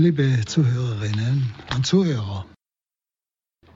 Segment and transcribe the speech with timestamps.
[0.00, 2.46] liebe Zuhörerinnen und Zuhörer.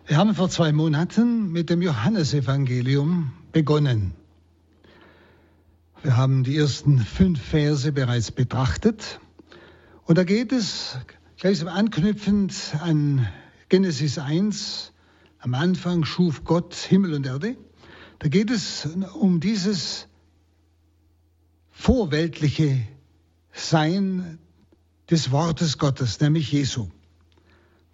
[0.06, 4.14] Wir haben vor zwei Monaten mit dem Johannesevangelium begonnen.
[6.02, 9.20] Wir haben die ersten fünf Verse bereits betrachtet.
[10.06, 10.96] Und da geht es
[11.36, 13.28] gleich anknüpfend an
[13.68, 14.94] Genesis 1.
[15.40, 17.54] Am Anfang schuf Gott Himmel und Erde.
[18.20, 20.08] Da geht es um dieses
[21.70, 22.80] vorweltliche
[23.52, 24.38] Sein
[25.10, 26.88] des Wortes Gottes, nämlich Jesu,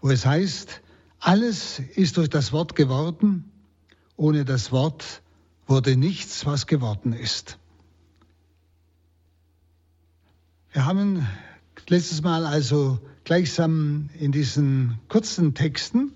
[0.00, 0.80] wo es heißt,
[1.18, 3.50] alles ist durch das Wort geworden,
[4.16, 5.22] ohne das Wort
[5.66, 7.58] wurde nichts, was geworden ist.
[10.72, 11.26] Wir haben
[11.88, 16.12] letztes Mal also gleichsam in diesen kurzen Texten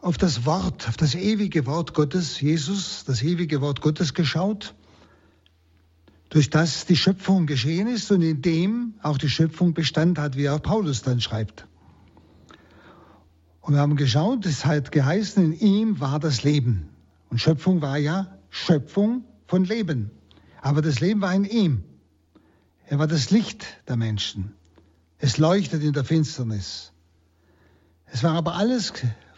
[0.00, 4.74] auf das Wort, auf das ewige Wort Gottes, Jesus, das ewige Wort Gottes geschaut
[6.30, 10.48] durch das die Schöpfung geschehen ist und in dem auch die Schöpfung Bestand hat, wie
[10.48, 11.66] auch Paulus dann schreibt.
[13.60, 16.88] Und wir haben geschaut, es hat geheißen, in ihm war das Leben.
[17.28, 20.10] Und Schöpfung war ja Schöpfung von Leben.
[20.62, 21.84] Aber das Leben war in ihm.
[22.86, 24.54] Er war das Licht der Menschen.
[25.18, 26.92] Es leuchtet in der Finsternis.
[28.06, 28.92] Es war aber alles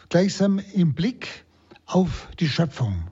[0.09, 1.45] gleichsam im Blick
[1.85, 3.11] auf die Schöpfung.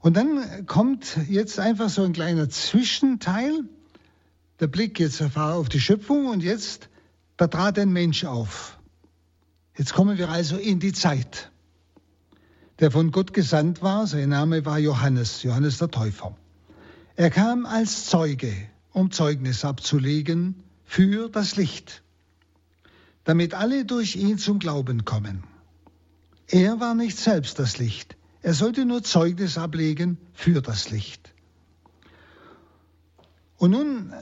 [0.00, 3.64] Und dann kommt jetzt einfach so ein kleiner Zwischenteil,
[4.60, 6.88] der Blick jetzt auf die Schöpfung und jetzt,
[7.36, 8.78] da trat ein Mensch auf.
[9.76, 11.52] Jetzt kommen wir also in die Zeit,
[12.80, 14.06] der von Gott gesandt war.
[14.06, 16.36] Sein Name war Johannes, Johannes der Täufer.
[17.14, 18.52] Er kam als Zeuge,
[18.92, 22.02] um Zeugnis abzulegen für das Licht,
[23.24, 25.44] damit alle durch ihn zum Glauben kommen.
[26.48, 28.16] Er war nicht selbst das Licht,
[28.48, 31.34] er sollte nur Zeugnis ablegen für das Licht.
[33.58, 34.14] Und nun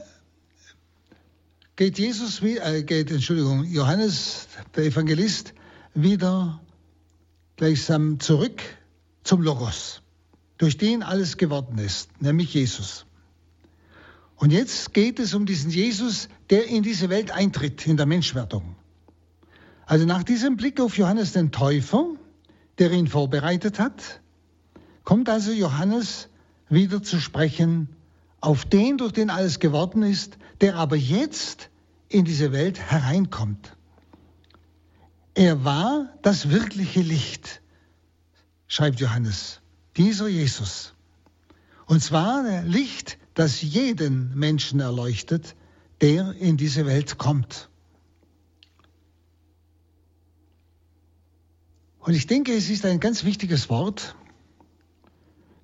[1.77, 5.53] geht Jesus, äh, geht, Entschuldigung, Johannes, der Evangelist,
[5.93, 6.59] wieder
[7.55, 8.61] gleichsam zurück
[9.23, 10.01] zum Logos,
[10.57, 13.05] durch den alles geworden ist, nämlich Jesus.
[14.35, 18.75] Und jetzt geht es um diesen Jesus, der in diese Welt eintritt, in der Menschwerdung.
[19.85, 22.17] Also nach diesem Blick auf Johannes den Täufer,
[22.77, 24.21] der ihn vorbereitet hat,
[25.07, 26.27] kommt also Johannes
[26.67, 27.87] wieder zu sprechen
[28.41, 31.69] auf den, durch den alles geworden ist, der aber jetzt
[32.09, 33.77] in diese Welt hereinkommt.
[35.33, 37.61] Er war das wirkliche Licht,
[38.67, 39.61] schreibt Johannes,
[39.95, 40.93] dieser Jesus.
[41.85, 45.55] Und zwar ein Licht, das jeden Menschen erleuchtet,
[46.01, 47.69] der in diese Welt kommt.
[51.99, 54.13] Und ich denke, es ist ein ganz wichtiges Wort,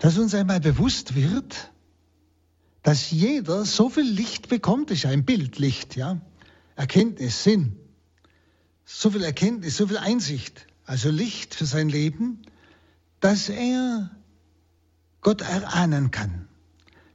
[0.04, 1.72] dass uns einmal bewusst wird,
[2.82, 6.20] dass jeder so viel Licht bekommt, ist ja ein Bildlicht, ja,
[6.76, 7.78] Erkenntnis, Sinn,
[8.84, 12.42] so viel Erkenntnis, so viel Einsicht, also Licht für sein Leben,
[13.22, 14.12] dass er
[15.22, 16.50] Gott erahnen kann,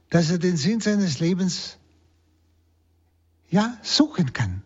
[0.09, 1.77] dass er den Sinn seines Lebens
[3.51, 4.63] ja suchen kann,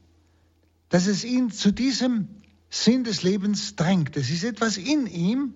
[0.88, 2.30] dass es ihn zu diesem
[2.70, 4.16] Sinn des Lebens drängt.
[4.16, 5.56] Es ist etwas in ihm,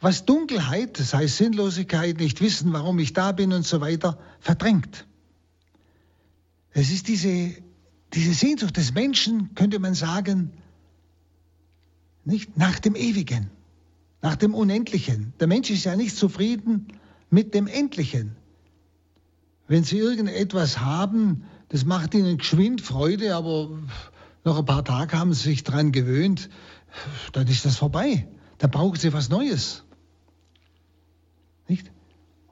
[0.00, 5.06] was Dunkelheit, das heißt Sinnlosigkeit, nicht wissen, warum ich da bin und so weiter, verdrängt.
[6.70, 7.54] Es ist diese,
[8.12, 10.52] diese Sehnsucht des Menschen, könnte man sagen,
[12.24, 13.50] nicht nach dem Ewigen,
[14.20, 15.32] nach dem Unendlichen.
[15.40, 16.88] Der Mensch ist ja nicht zufrieden
[17.30, 18.36] mit dem Endlichen.
[19.68, 23.70] Wenn Sie irgendetwas haben, das macht Ihnen geschwind Freude, aber
[24.44, 26.50] nach ein paar Tagen haben sie sich daran gewöhnt,
[27.32, 28.28] dann ist das vorbei.
[28.58, 29.82] Dann brauchen sie was Neues.
[31.68, 31.90] Nicht?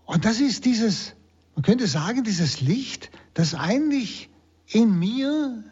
[0.06, 1.14] Und das ist dieses,
[1.54, 4.28] man könnte sagen, dieses Licht, das eigentlich
[4.66, 5.64] in mir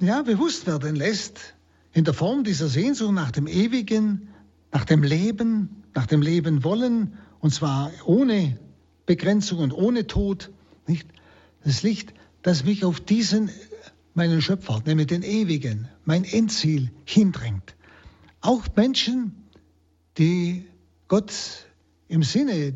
[0.00, 1.54] ja, bewusst werden lässt,
[1.92, 4.28] in der Form dieser Sehnsucht nach dem Ewigen,
[4.72, 8.58] nach dem Leben, nach dem Leben wollen, und zwar ohne
[9.06, 10.50] Begrenzung und ohne Tod.
[10.86, 11.08] Nicht?
[11.64, 13.50] Das Licht, das mich auf diesen
[14.14, 17.74] meinen Schöpfer, nämlich den Ewigen, mein Endziel hindrängt.
[18.40, 19.34] Auch Menschen,
[20.18, 20.66] die
[21.08, 21.32] Gott
[22.12, 22.74] im Sinne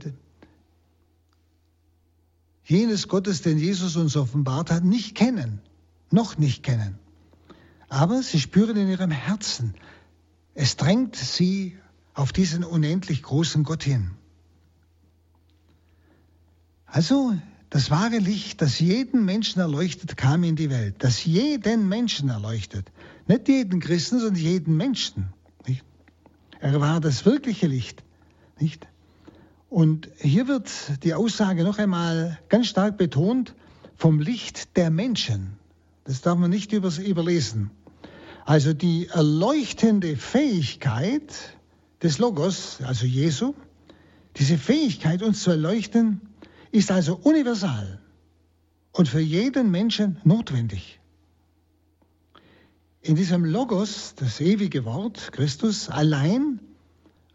[2.65, 5.61] jenes Gottes, den Jesus uns offenbart hat, nicht kennen,
[6.11, 6.99] noch nicht kennen.
[7.89, 9.75] Aber sie spüren in ihrem Herzen,
[10.55, 11.77] es drängt sie
[12.15, 14.13] auf diesen unendlich großen Gott hin.
[16.87, 17.37] Also
[17.69, 20.97] das wahre Licht, das jeden Menschen erleuchtet, kam in die Welt.
[21.01, 22.91] Das jeden Menschen erleuchtet.
[23.27, 25.29] Nicht jeden Christen, sondern jeden Menschen.
[25.67, 25.85] Nicht?
[26.59, 28.03] Er war das wirkliche Licht.
[28.59, 28.89] Nicht?
[29.77, 30.71] Und hier wird
[31.05, 33.55] die Aussage noch einmal ganz stark betont,
[33.95, 35.59] vom Licht der Menschen.
[36.05, 37.71] Das darf man nicht überlesen.
[38.47, 41.59] Also die erleuchtende Fähigkeit
[42.03, 43.53] des Logos, also Jesu,
[44.37, 46.23] diese Fähigkeit, uns zu erleuchten,
[46.73, 48.01] ist also universal
[48.93, 51.01] und für jeden Menschen notwendig.
[53.03, 56.61] In diesem Logos, das ewige Wort, Christus, allein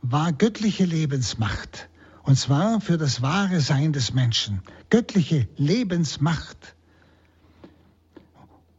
[0.02, 1.88] war göttliche Lebensmacht.
[2.24, 4.62] Und zwar für das wahre Sein des Menschen.
[4.90, 6.76] Göttliche Lebensmacht.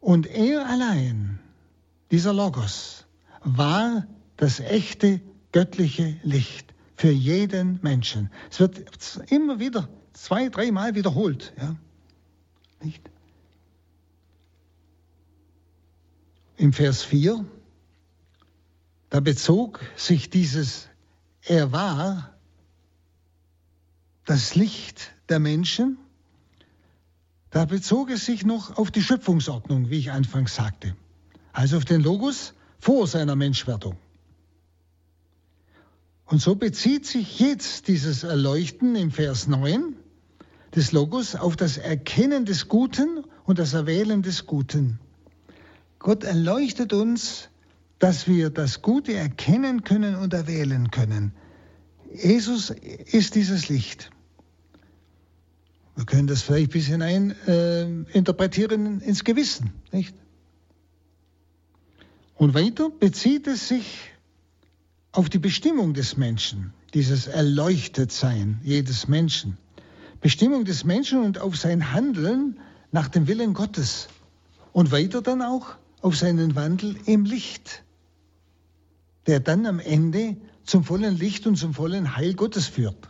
[0.01, 1.39] Und er allein,
[2.11, 3.07] dieser Logos,
[3.41, 4.07] war
[4.37, 5.21] das echte
[5.53, 8.31] göttliche Licht für jeden Menschen.
[8.51, 8.85] Es wird
[9.29, 11.53] immer wieder zwei, dreimal wiederholt.
[11.59, 11.77] Ja?
[12.83, 13.11] Nicht?
[16.57, 17.45] Im Vers 4,
[19.11, 20.89] da bezog sich dieses
[21.43, 22.32] Er war
[24.25, 25.99] das Licht der Menschen,
[27.51, 30.97] da bezog es sich noch auf die Schöpfungsordnung, wie ich anfangs sagte,
[31.53, 33.97] also auf den Logos vor seiner Menschwerdung.
[36.25, 39.97] Und so bezieht sich jetzt dieses Erleuchten im Vers 9
[40.75, 44.99] des Logos auf das Erkennen des Guten und das Erwählen des Guten.
[45.99, 47.51] Gott erleuchtet uns,
[47.99, 51.35] dass wir das Gute erkennen können und erwählen können.
[52.15, 54.11] Jesus ist dieses Licht.
[55.95, 60.15] Wir können das vielleicht bis hinein äh, interpretieren ins Gewissen, nicht?
[62.35, 64.11] Und weiter bezieht es sich
[65.13, 69.59] auf die Bestimmung des Menschen, dieses Erleuchtetsein jedes Menschen.
[70.21, 72.59] Bestimmung des Menschen und auf sein Handeln
[72.91, 74.09] nach dem Willen Gottes.
[74.73, 77.85] Und weiter dann auch auf seinen Wandel im Licht,
[79.27, 83.09] der dann am Ende zum vollen Licht und zum vollen Heil Gottes führt.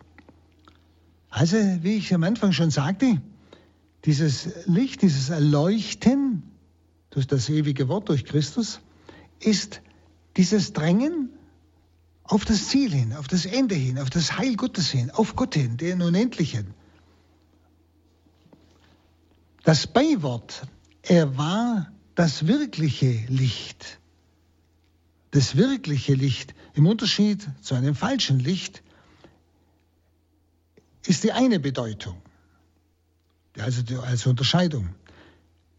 [1.30, 3.20] Also, wie ich am Anfang schon sagte,
[4.04, 6.42] dieses Licht, dieses Erleuchten
[7.10, 8.80] durch das ewige Wort, durch Christus,
[9.40, 9.80] ist
[10.36, 11.30] dieses Drängen
[12.24, 15.54] auf das Ziel hin, auf das Ende hin, auf das Heil Gottes hin, auf Gott
[15.54, 16.74] hin, den Unendlichen.
[19.64, 20.66] Das Beiwort,
[21.02, 24.00] er war das wirkliche Licht.
[25.30, 28.82] Das wirkliche Licht im Unterschied zu einem falschen Licht
[31.06, 32.20] ist die eine Bedeutung,
[33.58, 34.94] also die, als Unterscheidung.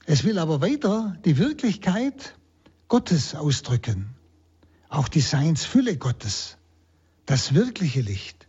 [0.06, 2.36] Es will aber weiter die Wirklichkeit
[2.90, 4.10] Gottes ausdrücken,
[4.90, 6.58] auch die Seinsfülle Gottes,
[7.26, 8.48] das wirkliche Licht.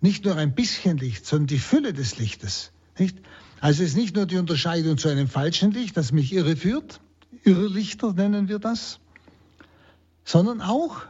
[0.00, 2.72] Nicht nur ein bisschen Licht, sondern die Fülle des Lichtes.
[2.98, 3.16] Nicht?
[3.60, 7.00] Also es ist nicht nur die Unterscheidung zu einem falschen Licht, das mich irreführt,
[7.44, 9.00] Irrlichter nennen wir das,
[10.24, 11.02] sondern auch,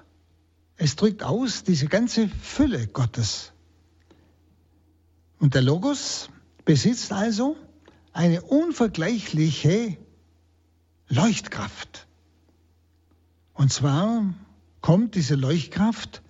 [0.76, 3.52] es drückt aus diese ganze Fülle Gottes.
[5.38, 6.30] Und der Logos
[6.64, 7.56] besitzt also
[8.12, 9.96] eine unvergleichliche
[11.08, 12.06] Leuchtkraft.
[13.52, 14.34] Und zwar
[14.80, 16.22] kommt diese Leuchtkraft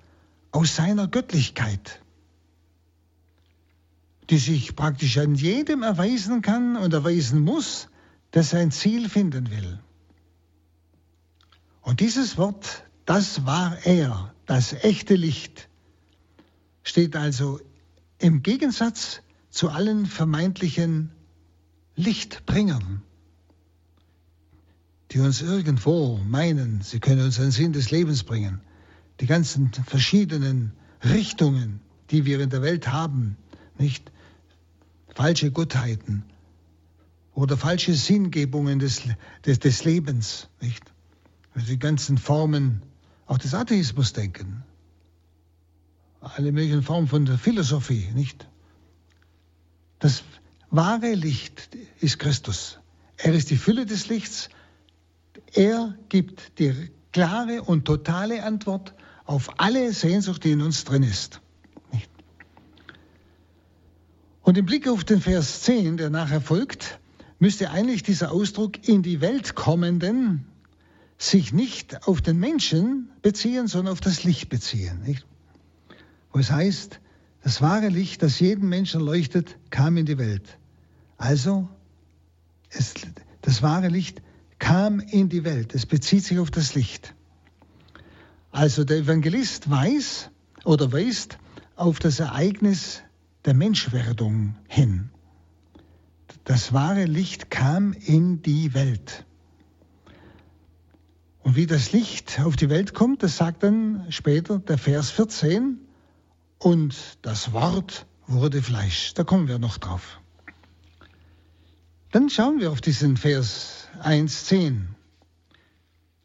[0.50, 2.00] aus seiner Göttlichkeit,
[4.30, 7.88] die sich praktisch an jedem erweisen kann und erweisen muss,
[8.34, 9.78] der sein Ziel finden will.
[11.82, 15.68] Und dieses Wort, das war er, das echte Licht,
[16.82, 17.60] steht also
[18.18, 21.10] im Gegensatz zu allen vermeintlichen
[21.96, 23.02] Lichtbringern,
[25.10, 28.60] die uns irgendwo meinen, sie können uns einen Sinn des Lebens bringen,
[29.20, 30.72] die ganzen verschiedenen
[31.04, 33.36] Richtungen, die wir in der Welt haben,
[33.78, 34.10] nicht
[35.14, 36.24] falsche Gottheiten
[37.32, 39.02] oder falsche Sinngebungen des,
[39.44, 40.82] des, des Lebens, nicht?
[41.68, 42.82] Die ganzen Formen
[43.26, 44.64] auch des Atheismus denken
[46.36, 48.48] alle möglichen Formen von der Philosophie, nicht?
[49.98, 50.22] Das
[50.70, 51.68] wahre Licht
[52.00, 52.78] ist Christus.
[53.16, 54.48] Er ist die Fülle des Lichts.
[55.52, 61.40] Er gibt die klare und totale Antwort auf alle Sehnsucht, die in uns drin ist.
[64.42, 66.98] Und im Blick auf den Vers 10, der nachher folgt,
[67.38, 70.44] müsste eigentlich dieser Ausdruck in die Welt kommenden
[71.30, 75.02] sich nicht auf den Menschen beziehen, sondern auf das Licht beziehen.
[75.02, 75.26] Nicht?
[76.34, 77.00] wo es heißt,
[77.42, 80.58] das wahre Licht, das jeden Menschen leuchtet, kam in die Welt.
[81.16, 81.68] Also,
[82.70, 82.94] es,
[83.40, 84.20] das wahre Licht
[84.58, 85.74] kam in die Welt.
[85.74, 87.14] Es bezieht sich auf das Licht.
[88.50, 90.30] Also der Evangelist weiß
[90.64, 91.38] oder weist
[91.76, 93.02] auf das Ereignis
[93.44, 95.10] der Menschwerdung hin.
[96.44, 99.24] Das wahre Licht kam in die Welt.
[101.44, 105.78] Und wie das Licht auf die Welt kommt, das sagt dann später der Vers 14
[106.58, 109.12] und das Wort wurde Fleisch.
[109.12, 110.22] Da kommen wir noch drauf.
[112.12, 114.86] Dann schauen wir auf diesen Vers 1.10,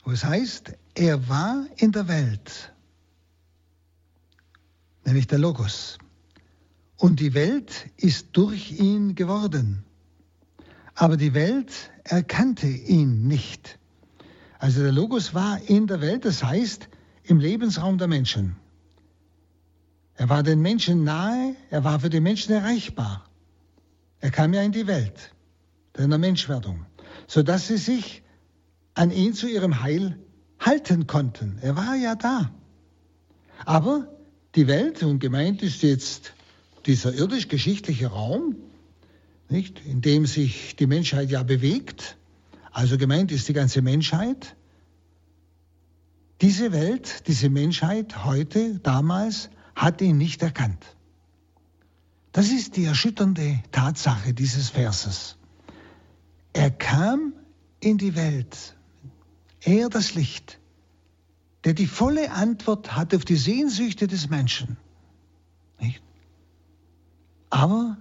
[0.05, 2.73] wo es heißt, er war in der Welt,
[5.03, 5.97] nämlich der Logos.
[6.95, 9.83] Und die Welt ist durch ihn geworden.
[10.95, 13.78] Aber die Welt erkannte ihn nicht.
[14.59, 16.89] Also der Logos war in der Welt, das heißt
[17.23, 18.57] im Lebensraum der Menschen.
[20.15, 23.25] Er war den Menschen nahe, er war für die Menschen erreichbar.
[24.19, 25.33] Er kam ja in die Welt
[25.93, 26.85] deiner Menschwerdung,
[27.25, 28.21] sodass sie sich
[28.95, 30.19] an ihn zu ihrem Heil
[30.59, 31.57] halten konnten.
[31.61, 32.51] Er war ja da.
[33.63, 34.13] Aber
[34.55, 36.33] die Welt, und gemeint ist jetzt
[36.85, 38.57] dieser irdisch-geschichtliche Raum,
[39.47, 42.17] nicht, in dem sich die Menschheit ja bewegt,
[42.71, 44.55] also gemeint ist die ganze Menschheit,
[46.41, 50.85] diese Welt, diese Menschheit heute, damals, hat ihn nicht erkannt.
[52.31, 55.37] Das ist die erschütternde Tatsache dieses Verses.
[56.53, 57.33] Er kam
[57.79, 58.75] in die Welt,
[59.61, 60.59] er das Licht,
[61.63, 64.77] der die volle Antwort hat auf die Sehnsüchte des Menschen.
[65.79, 66.01] Nicht?
[67.49, 67.97] Aber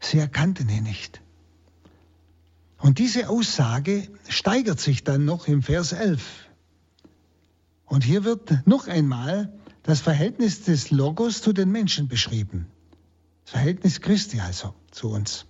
[0.00, 1.23] sie erkannten ihn nicht.
[2.84, 6.22] Und diese Aussage steigert sich dann noch im Vers 11.
[7.86, 9.50] Und hier wird noch einmal
[9.84, 12.66] das Verhältnis des Logos zu den Menschen beschrieben.
[13.44, 15.46] Das Verhältnis Christi also zu uns.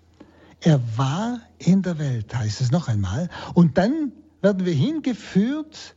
[0.60, 3.28] Er war in der Welt, heißt es noch einmal.
[3.54, 5.96] Und dann werden wir hingeführt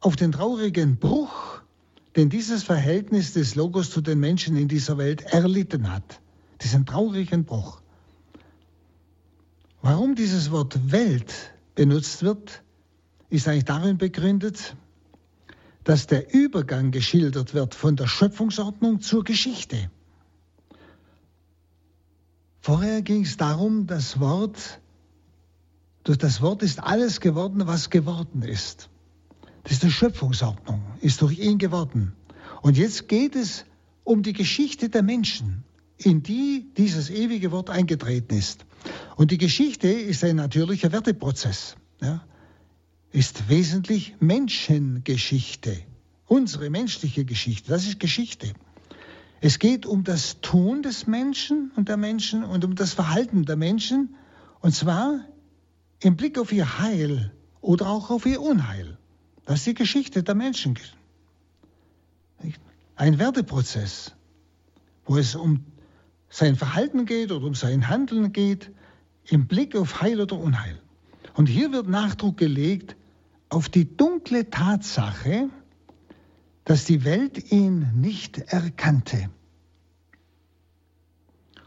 [0.00, 1.60] auf den traurigen Bruch,
[2.16, 6.22] den dieses Verhältnis des Logos zu den Menschen in dieser Welt erlitten hat.
[6.62, 7.82] Diesen traurigen Bruch.
[9.88, 11.32] Warum dieses Wort Welt
[11.76, 12.64] benutzt wird,
[13.30, 14.74] ist eigentlich darin begründet,
[15.84, 19.88] dass der Übergang geschildert wird von der Schöpfungsordnung zur Geschichte.
[22.62, 24.80] Vorher ging es darum, das Wort,
[26.02, 28.90] durch das Wort ist alles geworden, was geworden ist.
[29.62, 32.12] Das ist die Schöpfungsordnung, ist durch ihn geworden.
[32.60, 33.64] Und jetzt geht es
[34.02, 35.62] um die Geschichte der Menschen,
[35.98, 38.66] in die dieses ewige Wort eingetreten ist.
[39.16, 42.24] Und die Geschichte ist ein natürlicher Werteprozess, ja,
[43.12, 45.78] ist wesentlich Menschengeschichte,
[46.26, 48.52] unsere menschliche Geschichte, das ist Geschichte.
[49.40, 53.56] Es geht um das Tun des Menschen und der Menschen und um das Verhalten der
[53.56, 54.14] Menschen,
[54.60, 55.20] und zwar
[56.00, 58.98] im Blick auf ihr Heil oder auch auf ihr Unheil.
[59.44, 60.78] Das ist die Geschichte der Menschen.
[62.96, 64.12] Ein Werteprozess,
[65.04, 65.64] wo es um
[66.28, 68.70] sein Verhalten geht oder um sein Handeln geht,
[69.24, 70.80] im Blick auf Heil oder Unheil.
[71.34, 72.96] Und hier wird Nachdruck gelegt
[73.48, 75.48] auf die dunkle Tatsache,
[76.64, 79.30] dass die Welt ihn nicht erkannte.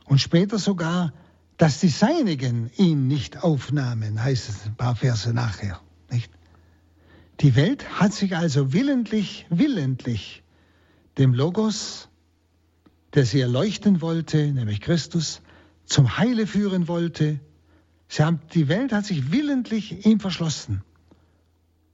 [0.06, 1.14] Und später sogar,
[1.58, 5.80] dass die Seinigen ihn nicht aufnahmen, heißt es ein paar Verse nachher.
[6.10, 6.32] Nicht?
[7.42, 10.44] Die Welt hat sich also willentlich, willentlich
[11.18, 12.09] dem Logos,
[13.14, 15.42] der sie erleuchten wollte, nämlich Christus,
[15.86, 17.40] zum Heile führen wollte.
[18.08, 20.84] Sie haben, die Welt hat sich willentlich ihm verschlossen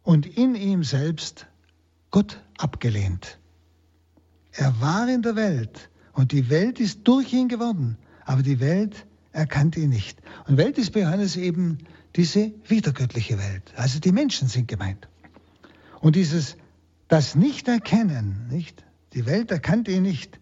[0.03, 1.47] und in ihm selbst
[2.11, 3.39] Gott abgelehnt.
[4.51, 9.05] Er war in der Welt und die Welt ist durch ihn geworden, aber die Welt
[9.33, 10.19] erkannte ihn nicht.
[10.47, 11.79] Und Welt ist bei Johannes eben
[12.15, 13.73] diese wiedergöttliche Welt.
[13.75, 15.09] Also die Menschen sind gemeint.
[15.99, 16.55] Und dieses,
[17.07, 18.85] das Nicht-Erkennen, nicht?
[19.13, 20.39] Die Welt erkannte ihn nicht,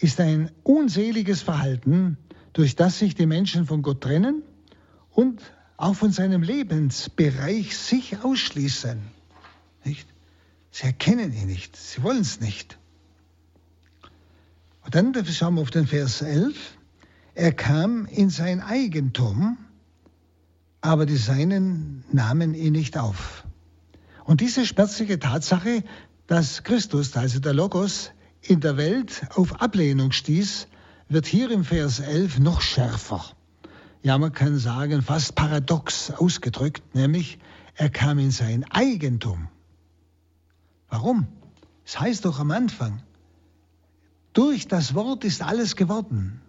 [0.00, 2.16] ist ein unseliges Verhalten,
[2.52, 4.42] durch das sich die Menschen von Gott trennen
[5.10, 5.40] und
[5.76, 9.00] auch von seinem Lebensbereich sich ausschließen.
[9.84, 10.08] Nicht?
[10.70, 12.78] Sie erkennen ihn nicht, sie wollen es nicht.
[14.84, 16.56] Und dann schauen wir auf den Vers 11.
[17.34, 19.58] Er kam in sein Eigentum,
[20.80, 23.44] aber die Seinen nahmen ihn nicht auf.
[24.24, 25.84] Und diese schmerzliche Tatsache,
[26.26, 30.66] dass Christus, also der Logos, in der Welt auf Ablehnung stieß,
[31.08, 33.24] wird hier im Vers 11 noch schärfer.
[34.02, 37.38] Ja, man kann sagen, fast paradox ausgedrückt, nämlich
[37.74, 39.48] er kam in sein Eigentum.
[40.88, 41.26] Warum?
[41.84, 43.02] Es heißt doch am Anfang,
[44.32, 46.40] durch das Wort ist alles geworden.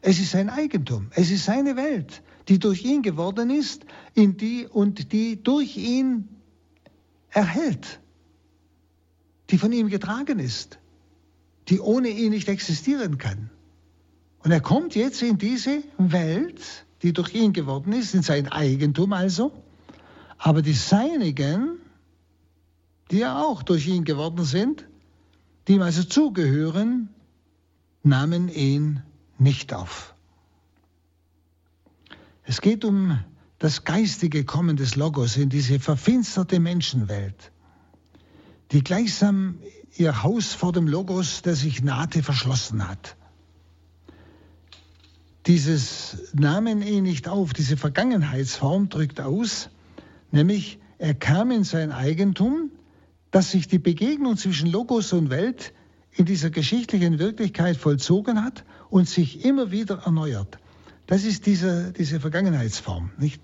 [0.00, 4.66] Es ist sein Eigentum, es ist seine Welt, die durch ihn geworden ist, in die
[4.66, 6.28] und die durch ihn
[7.30, 8.00] erhält,
[9.50, 10.78] die von ihm getragen ist,
[11.68, 13.50] die ohne ihn nicht existieren kann.
[14.40, 19.12] Und er kommt jetzt in diese Welt, die durch ihn geworden ist, in sein Eigentum
[19.12, 19.52] also,
[20.38, 21.78] aber die Seinigen,
[23.10, 24.86] die ja auch durch ihn geworden sind,
[25.66, 27.08] die ihm also zugehören,
[28.02, 29.02] nahmen ihn
[29.38, 30.14] nicht auf.
[32.44, 33.18] Es geht um
[33.58, 37.52] das geistige Kommen des Logos in diese verfinsterte Menschenwelt,
[38.70, 39.58] die gleichsam
[39.98, 43.16] ihr Haus vor dem Logos, der sich nahte, verschlossen hat.
[45.46, 49.70] Dieses Namen ihn nicht auf, diese Vergangenheitsform drückt aus,
[50.30, 52.70] nämlich er kam in sein Eigentum,
[53.30, 55.72] dass sich die Begegnung zwischen Logos und Welt
[56.12, 60.58] in dieser geschichtlichen Wirklichkeit vollzogen hat und sich immer wieder erneuert.
[61.06, 63.10] Das ist diese, diese Vergangenheitsform.
[63.18, 63.40] Nicht,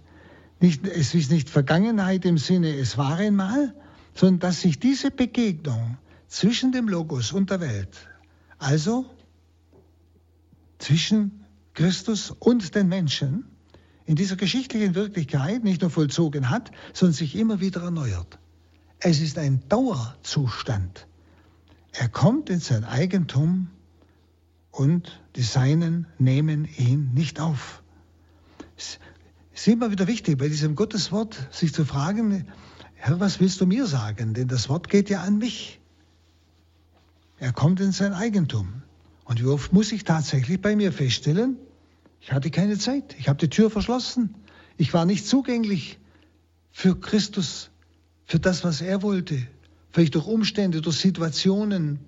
[0.60, 3.74] nicht, es ist nicht Vergangenheit im Sinne, es war einmal,
[4.14, 5.96] sondern dass sich diese Begegnung
[6.28, 8.08] zwischen dem Logos und der Welt,
[8.58, 9.06] also
[10.78, 13.44] zwischen Christus und den Menschen,
[14.06, 18.38] in dieser geschichtlichen Wirklichkeit nicht nur vollzogen hat, sondern sich immer wieder erneuert.
[19.00, 21.06] Es ist ein Dauerzustand.
[21.92, 23.68] Er kommt in sein Eigentum
[24.70, 27.82] und die Seinen nehmen ihn nicht auf.
[28.76, 28.98] Es
[29.54, 32.46] ist immer wieder wichtig, bei diesem Gotteswort sich zu fragen,
[32.94, 34.34] Herr, was willst du mir sagen?
[34.34, 35.80] Denn das Wort geht ja an mich.
[37.38, 38.82] Er kommt in sein Eigentum.
[39.24, 41.56] Und wie oft muss ich tatsächlich bei mir feststellen,
[42.20, 43.14] ich hatte keine Zeit.
[43.18, 44.34] Ich habe die Tür verschlossen.
[44.78, 45.98] Ich war nicht zugänglich
[46.72, 47.70] für Christus,
[48.24, 49.46] für das, was er wollte.
[49.90, 51.98] Vielleicht durch Umstände, durch Situationen,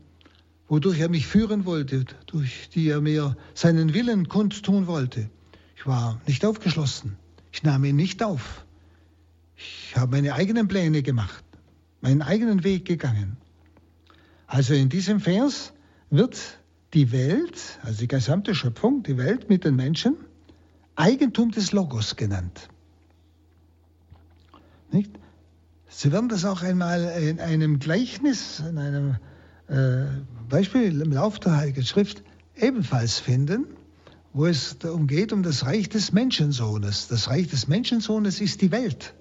[0.68, 5.28] wodurch er mich führen wollte, durch die er mir seinen Willen kundtun wollte.
[5.76, 7.16] Ich war nicht aufgeschlossen.
[7.52, 8.64] Ich nahm ihn nicht auf.
[9.56, 11.44] Ich habe meine eigenen Pläne gemacht,
[12.00, 13.36] meinen eigenen Weg gegangen.
[14.46, 15.72] Also in diesem Vers
[16.10, 16.38] wird
[16.94, 20.16] die Welt, also die gesamte Schöpfung, die Welt mit den Menschen,
[20.94, 22.68] Eigentum des Logos genannt.
[24.90, 25.10] Nicht?
[25.88, 29.16] Sie werden das auch einmal in einem Gleichnis, in einem
[29.68, 30.06] äh,
[30.48, 32.22] Beispiel im Lauf der Heiligen Schrift
[32.54, 33.66] ebenfalls finden,
[34.32, 37.08] wo es darum geht, um das Reich des Menschensohnes.
[37.08, 39.14] Das Reich des Menschensohnes ist die Welt.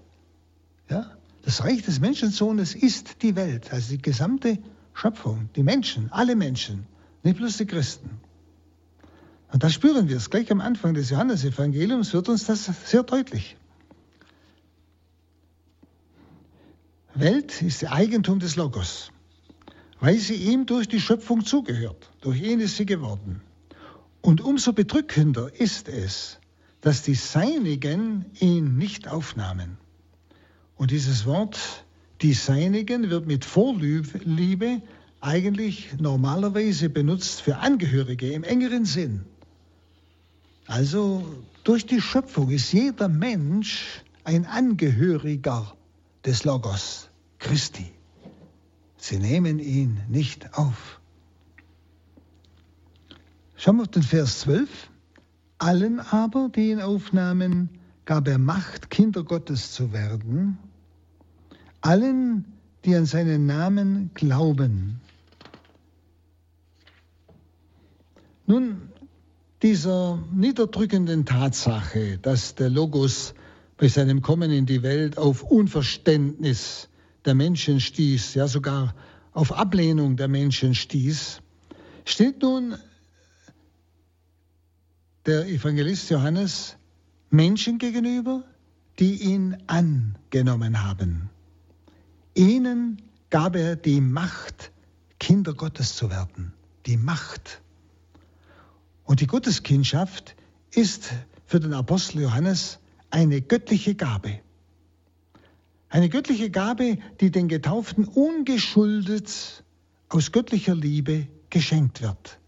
[0.89, 1.11] Ja?
[1.43, 4.59] Das Reich des Menschensohnes ist die Welt, also die gesamte
[4.95, 6.87] Schöpfung, die Menschen, alle Menschen
[7.21, 8.09] nicht bloß die Christen.
[9.51, 10.29] Und da spüren wir es.
[10.29, 13.57] Gleich am Anfang des Johannesevangeliums wird uns das sehr deutlich.
[17.13, 19.11] Welt ist Eigentum des Logos,
[19.99, 22.09] weil sie ihm durch die Schöpfung zugehört.
[22.21, 23.41] Durch ihn ist sie geworden.
[24.21, 26.39] Und umso bedrückender ist es,
[26.81, 29.77] dass die Seinigen ihn nicht aufnahmen.
[30.75, 31.84] Und dieses Wort,
[32.21, 34.81] die Seinigen, wird mit Vorliebe
[35.21, 39.25] eigentlich normalerweise benutzt für Angehörige im engeren Sinn.
[40.67, 41.25] Also
[41.63, 45.75] durch die Schöpfung ist jeder Mensch ein Angehöriger
[46.25, 47.91] des Logos Christi.
[48.97, 50.99] Sie nehmen ihn nicht auf.
[53.55, 54.89] Schauen wir auf den Vers 12.
[55.57, 57.69] Allen aber, die ihn aufnahmen,
[58.05, 60.57] gab er Macht, Kinder Gottes zu werden.
[61.85, 62.45] Allen,
[62.83, 64.99] die an seinen Namen glauben.
[68.47, 68.89] Nun,
[69.61, 73.35] dieser niederdrückenden Tatsache, dass der Logos
[73.77, 76.89] bei seinem Kommen in die Welt auf Unverständnis
[77.23, 78.95] der Menschen stieß, ja sogar
[79.33, 81.39] auf Ablehnung der Menschen stieß,
[82.03, 82.77] steht nun
[85.27, 86.77] der Evangelist Johannes
[87.29, 88.43] Menschen gegenüber,
[88.97, 91.29] die ihn angenommen haben.
[92.35, 94.71] Ihnen gab er die Macht,
[95.19, 96.53] Kinder Gottes zu werden.
[96.85, 97.61] Die Macht.
[99.05, 100.35] Und die Gotteskindschaft
[100.71, 101.13] ist
[101.45, 104.41] für den Apostel Johannes eine göttliche Gabe.
[105.89, 109.63] Eine göttliche Gabe, die den Getauften ungeschuldet
[110.09, 112.39] aus göttlicher Liebe geschenkt wird.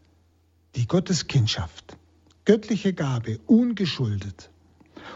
[0.75, 1.97] Die Gotteskindschaft.
[2.43, 4.49] Göttliche Gabe, ungeschuldet.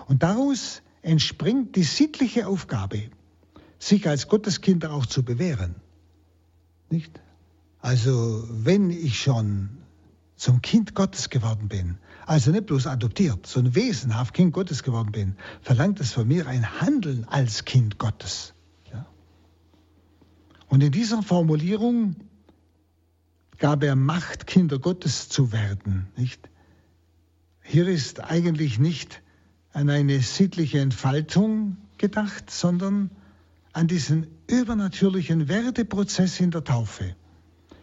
[0.08, 3.10] Und daraus entspringt die sittliche Aufgabe,
[3.82, 5.76] sich als Gotteskinder auch zu bewähren.
[6.89, 7.20] Nicht?
[7.80, 9.70] Also, wenn ich schon
[10.36, 15.36] zum Kind Gottes geworden bin, also nicht bloß adoptiert, sondern wesenhaft Kind Gottes geworden bin,
[15.62, 18.54] verlangt es von mir ein Handeln als Kind Gottes.
[18.94, 19.08] Ja?
[20.67, 22.15] Und in dieser Formulierung
[23.58, 26.08] gab er Macht, Kinder Gottes zu werden.
[26.15, 26.50] Nicht?
[27.63, 29.24] Hier ist eigentlich nicht
[29.74, 33.10] an eine sittliche Entfaltung gedacht, sondern
[33.74, 37.16] an diesen übernatürlichen Werdeprozess in der Taufe.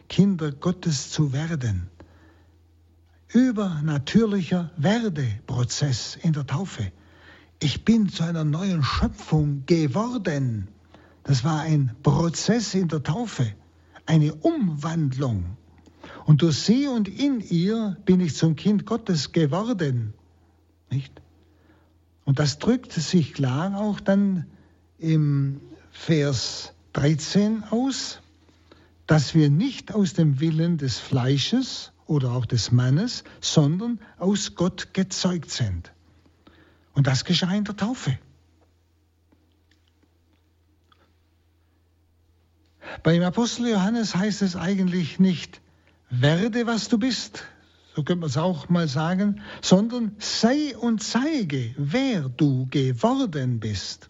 [0.09, 1.91] Kinder Gottes zu werden
[3.33, 6.93] übernatürlicher Werdeprozess in der Taufe.
[7.61, 10.69] Ich bin zu einer neuen Schöpfung geworden.
[11.25, 13.53] Das war ein Prozess in der Taufe,
[14.07, 15.57] eine Umwandlung.
[16.25, 20.15] Und durch sie und in ihr bin ich zum Kind Gottes geworden.
[20.91, 21.21] Nicht?
[22.25, 24.47] Und das drückt sich klar auch dann
[24.99, 25.61] im
[25.99, 28.21] Vers 13 aus,
[29.07, 34.95] dass wir nicht aus dem Willen des Fleisches oder auch des Mannes, sondern aus Gott
[34.95, 35.93] gezeugt sind.
[36.95, 38.19] Und das geschah in der Taufe.
[43.03, 45.61] Beim Apostel Johannes heißt es eigentlich nicht,
[46.09, 47.45] werde, was du bist,
[47.95, 54.09] so könnte man es auch mal sagen, sondern sei und zeige, wer du geworden bist.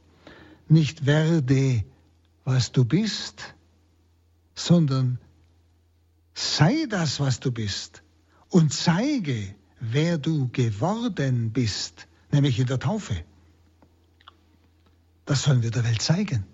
[0.68, 1.84] Nicht werde,
[2.44, 3.54] was du bist,
[4.54, 5.18] sondern
[6.34, 8.02] sei das, was du bist
[8.48, 13.24] und zeige, wer du geworden bist, nämlich in der Taufe.
[15.24, 16.44] Das sollen wir der Welt zeigen,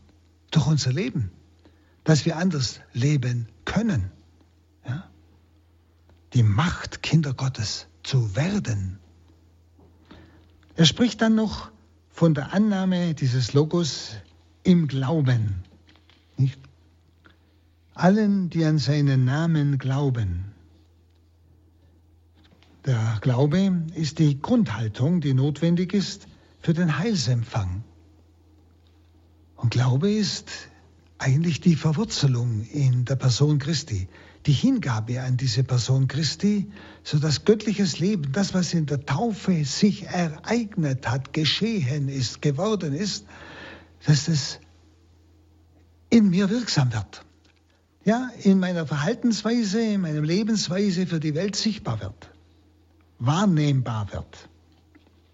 [0.51, 1.31] durch unser Leben,
[2.03, 4.11] dass wir anders leben können.
[4.87, 5.09] Ja?
[6.33, 8.99] Die Macht, Kinder Gottes zu werden.
[10.77, 11.71] Er spricht dann noch
[12.15, 14.13] von der Annahme dieses Logos
[14.63, 15.65] im Glauben.
[16.37, 16.61] Nicht?
[17.93, 20.45] Allen, die an seinen Namen glauben.
[22.87, 26.29] Der Glaube ist die Grundhaltung, die notwendig ist
[26.61, 27.83] für den Heilsempfang.
[29.57, 30.69] Und Glaube ist
[31.19, 34.07] eigentlich die Verwurzelung in der Person Christi,
[34.47, 36.71] die Hingabe an diese Person Christi,
[37.03, 42.93] so dass göttliches Leben, das, was in der Taufe sich ereignet hat, geschehen ist, geworden
[42.93, 43.27] ist,
[44.07, 44.61] dass es
[46.11, 47.25] in mir wirksam wird.
[48.05, 52.31] Ja, in meiner Verhaltensweise, in meiner Lebensweise für die Welt sichtbar wird,
[53.19, 54.49] wahrnehmbar wird.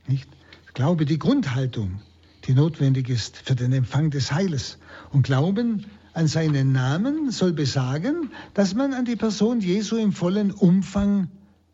[0.07, 0.29] Nicht?
[0.69, 2.01] Ich glaube, die Grundhaltung,
[2.45, 4.79] die notwendig ist für den Empfang des Heiles.
[5.11, 5.87] Und Glauben
[6.21, 11.29] an seinen Namen soll besagen, dass man an die Person Jesu im vollen Umfang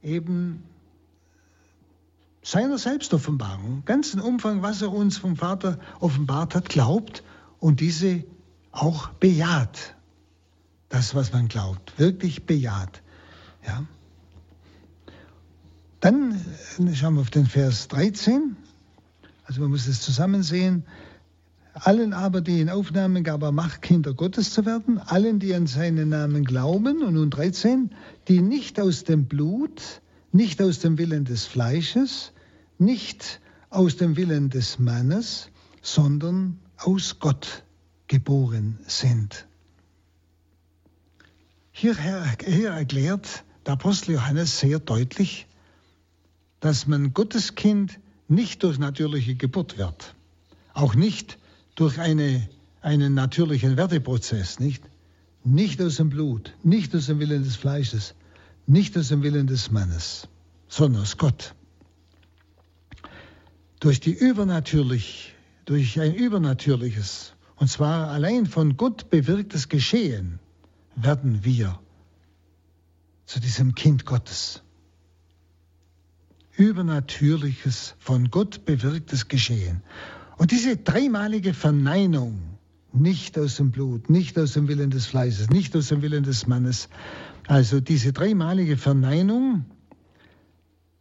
[0.05, 0.63] eben
[2.43, 7.25] seiner Selbstoffenbarung, ganzen Umfang, was er uns vom Vater offenbart hat, glaubt
[7.59, 8.23] und diese
[8.71, 9.97] auch bejaht.
[10.91, 13.03] Das, was man glaubt, wirklich bejaht.
[13.67, 13.85] Ja.
[15.99, 16.41] Dann
[16.79, 18.55] äh, schauen wir auf den Vers 13.
[19.45, 20.85] Also man muss es zusammen sehen.
[21.79, 25.67] Allen aber, die in Aufnahmen gab er Macht, Kinder Gottes zu werden, allen, die an
[25.67, 27.91] seinen Namen glauben, und nun 13,
[28.29, 30.01] die nicht aus dem Blut,
[30.33, 32.33] nicht aus dem Willen des Fleisches,
[32.79, 35.51] nicht aus dem Willen des Mannes,
[35.83, 37.63] sondern aus Gott
[38.07, 39.47] geboren sind.
[41.73, 41.95] Hier,
[42.43, 45.47] hier erklärt der Apostel Johannes sehr deutlich,
[46.61, 50.15] dass man Gottes Kind nicht durch natürliche Geburt wird,
[50.73, 51.39] auch nicht
[51.77, 52.49] durch eine,
[52.81, 54.83] einen natürlichen Werteprozess, nicht?
[55.45, 58.15] Nicht aus dem Blut, nicht aus dem Willen des Fleisches,
[58.67, 60.27] nicht aus dem Willen des Mannes,
[60.67, 61.55] sondern aus Gott.
[63.79, 65.35] Durch die übernatürlich,
[65.67, 70.41] durch ein übernatürliches, und zwar allein von Gott bewirktes Geschehen,
[70.97, 71.79] werden wir
[73.27, 74.63] zu diesem Kind Gottes.
[76.57, 79.83] Übernatürliches, von Gott bewirktes Geschehen.
[80.37, 82.39] Und diese dreimalige Verneinung,
[82.93, 86.47] nicht aus dem Blut, nicht aus dem Willen des Fleißes, nicht aus dem Willen des
[86.47, 86.89] Mannes,
[87.47, 89.65] also diese dreimalige Verneinung,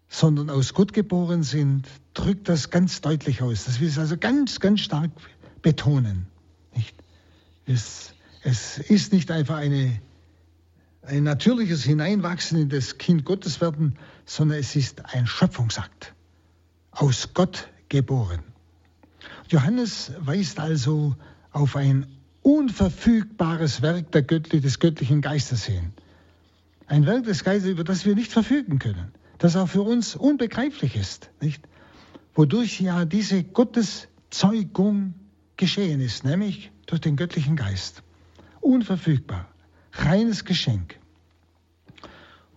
[0.07, 3.65] sondern aus Gott geboren sind, drückt das ganz deutlich aus.
[3.65, 5.11] Das will es also ganz, ganz stark
[5.61, 6.27] betonen.
[6.75, 6.95] Nicht?
[7.65, 9.99] Es, es ist nicht einfach eine,
[11.01, 16.13] ein natürliches Hineinwachsen in das Kind Gottes werden, sondern es ist ein Schöpfungsakt.
[16.91, 18.54] Aus Gott geboren.
[19.49, 21.15] Johannes weist also
[21.51, 22.08] auf ein
[22.41, 25.93] unverfügbares Werk Göttli des göttlichen Geistes hin.
[26.88, 30.95] Ein Werk des Geistes, über das wir nicht verfügen können, das auch für uns unbegreiflich
[30.95, 31.63] ist, nicht?
[32.36, 35.13] Wodurch ja diese Gotteszeugung
[35.58, 38.03] geschehen ist, nämlich durch den göttlichen Geist.
[38.62, 39.47] Unverfügbar,
[39.93, 40.99] reines Geschenk.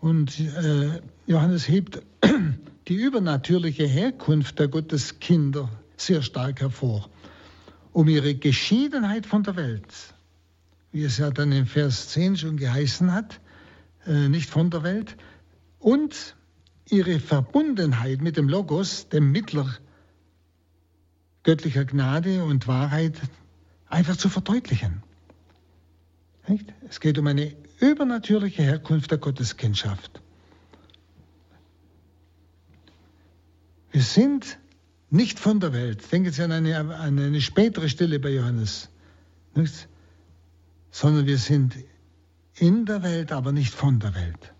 [0.01, 2.03] Und äh, Johannes hebt
[2.88, 7.08] die übernatürliche Herkunft der Gotteskinder sehr stark hervor.
[7.92, 10.14] Um ihre Geschiedenheit von der Welt,
[10.92, 13.40] wie es ja dann in Vers 10 schon geheißen hat,
[14.06, 15.16] äh, nicht von der Welt,
[15.78, 16.37] und
[16.88, 19.68] ihre Verbundenheit mit dem Logos, dem Mittler
[21.42, 23.16] göttlicher Gnade und Wahrheit,
[23.88, 25.02] einfach zu verdeutlichen.
[26.46, 26.72] Nicht?
[26.88, 30.20] Es geht um eine übernatürliche Herkunft der Gotteskindschaft.
[33.90, 34.58] Wir sind
[35.11, 36.11] nicht von der Welt.
[36.12, 38.88] Denken Sie an eine, an eine spätere Stelle bei Johannes.
[39.55, 39.88] Nicht?
[40.90, 41.75] Sondern wir sind
[42.57, 44.53] in der Welt, aber nicht von der Welt.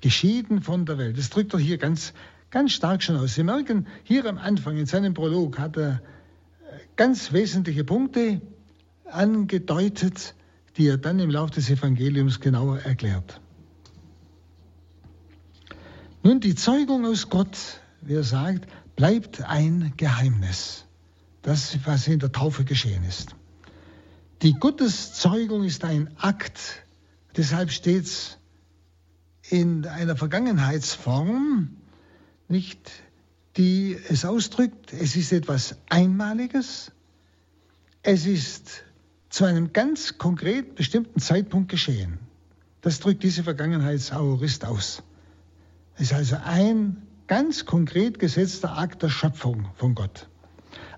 [0.00, 1.18] Geschieden von der Welt.
[1.18, 2.12] Das drückt doch hier ganz,
[2.50, 3.34] ganz stark schon aus.
[3.34, 6.02] Sie merken, hier am Anfang in seinem Prolog hat er
[6.96, 8.40] ganz wesentliche Punkte
[9.04, 10.34] angedeutet,
[10.76, 13.40] die er dann im Laufe des Evangeliums genauer erklärt.
[16.22, 18.66] Nun, die Zeugung aus Gott, wie er sagt,
[19.02, 20.84] bleibt ein Geheimnis.
[21.42, 23.34] Das, was in der Taufe geschehen ist.
[24.42, 26.84] Die Gotteszeugung ist ein Akt,
[27.36, 28.38] deshalb steht es
[29.50, 31.78] in einer Vergangenheitsform,
[32.46, 32.92] nicht,
[33.56, 36.92] die es ausdrückt, es ist etwas Einmaliges,
[38.04, 38.84] es ist
[39.30, 42.20] zu einem ganz konkret bestimmten Zeitpunkt geschehen.
[42.82, 45.02] Das drückt diese Vergangenheitsaurist aus.
[45.96, 50.28] Es ist also ein ganz konkret gesetzter Akt der Schöpfung von Gott.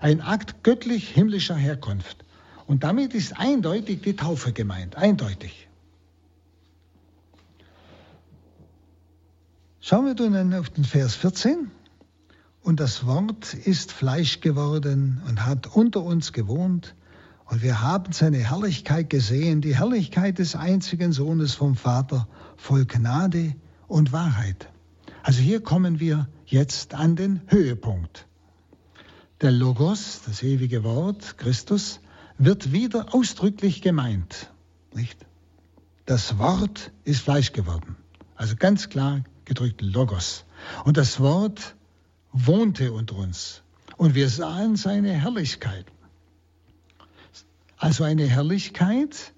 [0.01, 2.25] Ein Akt göttlich-himmlischer Herkunft.
[2.67, 4.97] Und damit ist eindeutig die Taufe gemeint.
[4.97, 5.69] Eindeutig.
[9.79, 11.71] Schauen wir nun auf den Vers 14.
[12.61, 16.95] Und das Wort ist Fleisch geworden und hat unter uns gewohnt.
[17.45, 23.55] Und wir haben seine Herrlichkeit gesehen, die Herrlichkeit des einzigen Sohnes vom Vater, voll Gnade
[23.87, 24.69] und Wahrheit.
[25.25, 28.27] Also hier kommen wir jetzt an den Höhepunkt.
[29.41, 31.99] Der Logos, das ewige Wort, Christus,
[32.37, 34.51] wird wieder ausdrücklich gemeint.
[34.93, 35.25] Nicht?
[36.05, 37.95] Das Wort ist Fleisch geworden.
[38.35, 40.45] Also ganz klar gedrückt Logos.
[40.83, 41.75] Und das Wort
[42.31, 43.63] wohnte unter uns.
[43.97, 45.87] Und wir sahen seine Herrlichkeit.
[47.77, 49.33] Also eine Herrlichkeit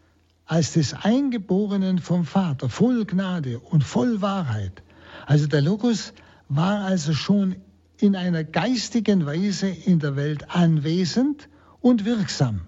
[0.47, 4.83] als des Eingeborenen vom Vater, voll Gnade und voll Wahrheit.
[5.27, 6.13] Also der Logos
[6.47, 7.57] war also schon
[7.99, 11.49] in einer geistigen Weise in der Welt anwesend
[11.81, 12.61] und wirksam.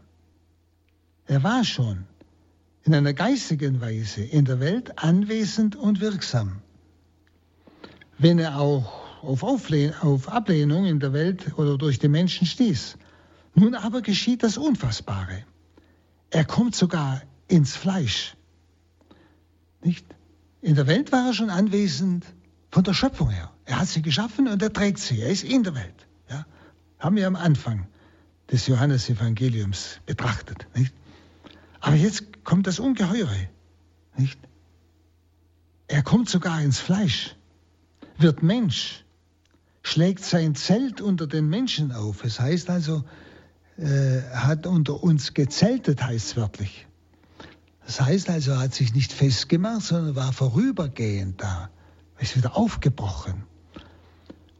[1.25, 2.03] Er war schon
[2.83, 6.61] in einer geistigen Weise in der Welt anwesend und wirksam.
[8.17, 12.97] Wenn er auch auf, Auflehn auf Ablehnung in der Welt oder durch die Menschen stieß.
[13.55, 15.45] Nun aber geschieht das Unfassbare.
[16.29, 18.35] Er kommt sogar ins Fleisch.
[19.81, 20.05] Nicht?
[20.61, 22.25] In der Welt war er schon anwesend
[22.71, 23.51] von der Schöpfung her.
[23.65, 25.21] Er hat sie geschaffen und er trägt sie.
[25.21, 26.07] Er ist in der Welt.
[26.29, 26.45] Ja?
[26.99, 27.87] Haben wir am Anfang
[28.51, 30.67] des Johannesevangeliums betrachtet.
[30.75, 30.93] Nicht?
[31.79, 33.49] Aber jetzt kommt das Ungeheure.
[34.17, 34.39] Nicht?
[35.87, 37.35] Er kommt sogar ins Fleisch,
[38.17, 39.05] wird Mensch,
[39.81, 42.23] schlägt sein Zelt unter den Menschen auf.
[42.23, 43.03] Es heißt also,
[43.77, 46.85] äh, hat unter uns gezeltet, heißt es wörtlich.
[47.85, 51.69] Das heißt also, er hat sich nicht festgemacht, sondern war vorübergehend da,
[52.19, 53.43] ist wieder aufgebrochen.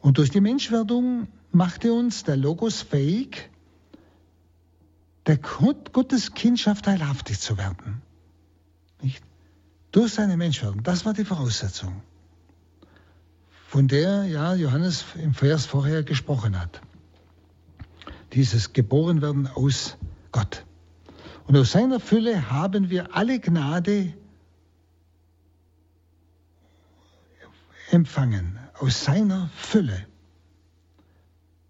[0.02, 3.50] Und durch die Menschwerdung machte uns der Logos fähig,
[5.26, 8.02] der Gottes Kindschaft teilhaftig zu werden.
[9.02, 9.24] Nicht?
[9.92, 10.84] Durch seine Menschwerdung.
[10.84, 12.02] Das war die Voraussetzung,
[13.68, 16.82] von der ja Johannes im Vers vorher gesprochen hat.
[18.34, 19.98] Dieses Geborenwerden aus
[20.32, 20.66] Gott.
[21.48, 24.14] Und aus seiner Fülle haben wir alle Gnade
[27.92, 28.60] empfangen.
[28.76, 30.06] Aus seiner Fülle.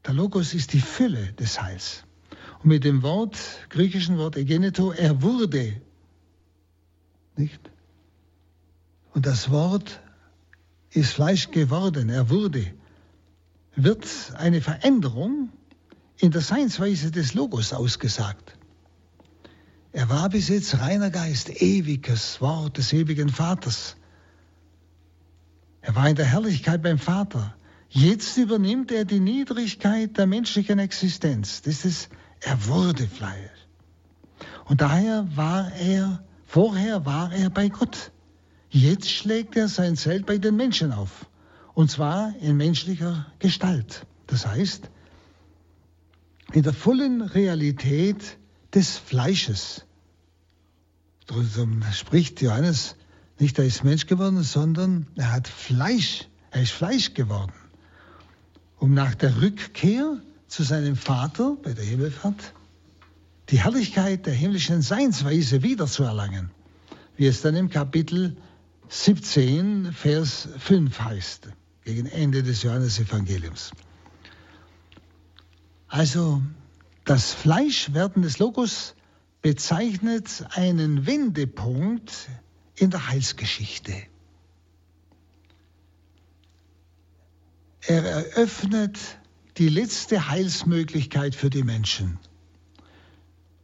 [0.05, 2.03] Der Logos ist die Fülle des Heils.
[2.61, 3.37] Und mit dem Wort,
[3.69, 5.81] griechischen Wort Egeneto, er wurde.
[7.35, 7.71] Nicht?
[9.13, 10.01] Und das Wort
[10.91, 12.73] ist Fleisch geworden, er wurde.
[13.75, 15.49] Wird eine Veränderung
[16.17, 18.57] in der Seinsweise des Logos ausgesagt.
[19.91, 23.95] Er war bis jetzt reiner Geist, ewiges Wort des ewigen Vaters.
[25.81, 27.55] Er war in der Herrlichkeit beim Vater.
[27.89, 31.61] Jetzt übernimmt er die Niedrigkeit der menschlichen Existenz.
[31.61, 32.09] Das ist
[32.41, 33.67] er wurde Fleisch.
[34.65, 38.11] Und daher war er, vorher war er bei Gott.
[38.69, 41.25] Jetzt schlägt er sein Zelt bei den Menschen auf.
[41.73, 44.05] Und zwar in menschlicher Gestalt.
[44.27, 44.89] Das heißt,
[46.53, 48.37] in der vollen Realität
[48.73, 49.85] des Fleisches.
[51.25, 52.95] Darum spricht Johannes
[53.39, 57.53] nicht, er ist Mensch geworden, sondern er hat Fleisch, er ist Fleisch geworden.
[58.77, 62.53] Um nach der Rückkehr zu seinem Vater bei der Himmelfahrt,
[63.49, 66.51] die Herrlichkeit der himmlischen Seinsweise wiederzuerlangen,
[67.17, 68.37] wie es dann im Kapitel
[68.89, 71.49] 17, Vers 5 heißt,
[71.83, 73.71] gegen Ende des Johannesevangeliums.
[75.87, 76.41] Also
[77.05, 78.95] das Fleischwerden des Logos
[79.41, 82.29] bezeichnet einen Wendepunkt
[82.79, 83.93] in der Heilsgeschichte.
[87.81, 88.99] Er eröffnet
[89.57, 92.19] die letzte Heilsmöglichkeit für die Menschen.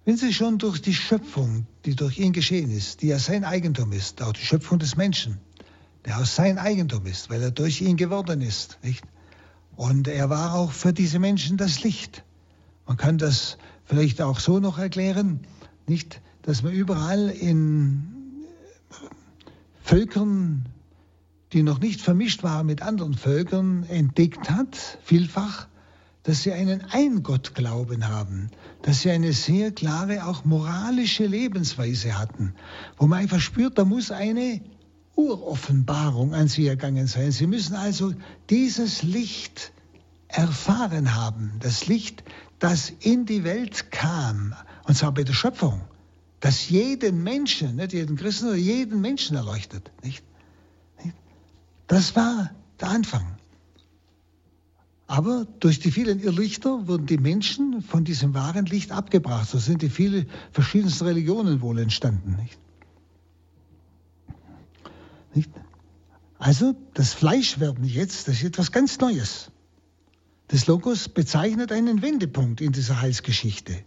[0.04, 3.92] Wenn sie schon durch die Schöpfung, die durch ihn geschehen ist, die ja sein Eigentum
[3.92, 5.40] ist, auch die Schöpfung des Menschen,
[6.06, 9.04] der aus sein Eigentum ist, weil er durch ihn geworden ist, nicht?
[9.76, 12.24] Und er war auch für diese Menschen das Licht.
[12.86, 15.46] Man kann das vielleicht auch so noch erklären,
[15.88, 18.15] nicht, dass man überall in
[19.86, 20.66] Völkern,
[21.54, 25.68] die noch nicht vermischt waren mit anderen Völkern, entdeckt hat, vielfach,
[26.24, 28.50] dass sie einen Eingottglauben haben,
[28.82, 32.56] dass sie eine sehr klare, auch moralische Lebensweise hatten,
[32.98, 34.60] wo man einfach spürt, da muss eine
[35.16, 37.32] Uroffenbarung an sie ergangen sein.
[37.32, 38.12] Sie müssen also
[38.50, 39.72] dieses Licht
[40.30, 42.24] erfahren haben, das Licht,
[42.58, 45.80] das in die Welt kam, und zwar bei der Schöpfung
[46.46, 49.92] das jeden Menschen, nicht jeden Christen, sondern jeden Menschen erleuchtet.
[50.04, 50.24] Nicht?
[51.88, 53.40] Das war der Anfang.
[55.08, 59.50] Aber durch die vielen Irrlichter wurden die Menschen von diesem wahren Licht abgebracht.
[59.50, 62.36] So sind die vielen verschiedensten Religionen wohl entstanden.
[62.40, 62.60] Nicht?
[65.34, 65.50] Nicht?
[66.38, 69.50] Also das Fleischwerden jetzt, das ist etwas ganz Neues.
[70.50, 73.84] Das Logos bezeichnet einen Wendepunkt in dieser Heilsgeschichte.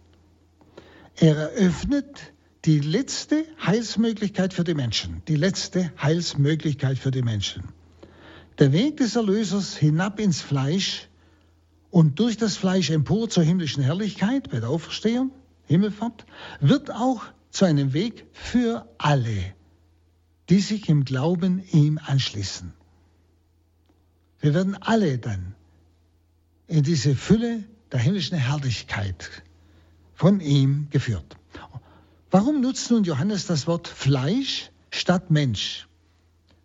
[1.15, 2.33] Er eröffnet
[2.65, 5.21] die letzte Heilsmöglichkeit für die Menschen.
[5.27, 7.63] Die letzte Heilsmöglichkeit für die Menschen.
[8.59, 11.07] Der Weg des Erlösers hinab ins Fleisch
[11.89, 15.31] und durch das Fleisch empor zur himmlischen Herrlichkeit bei der Auferstehung,
[15.65, 16.25] Himmelfahrt,
[16.59, 19.53] wird auch zu einem Weg für alle,
[20.49, 22.73] die sich im Glauben ihm anschließen.
[24.41, 25.55] Wir werden alle dann
[26.67, 29.43] in diese Fülle der himmlischen Herrlichkeit
[30.13, 31.38] von ihm geführt.
[32.31, 35.87] Warum nutzt nun Johannes das Wort Fleisch statt Mensch?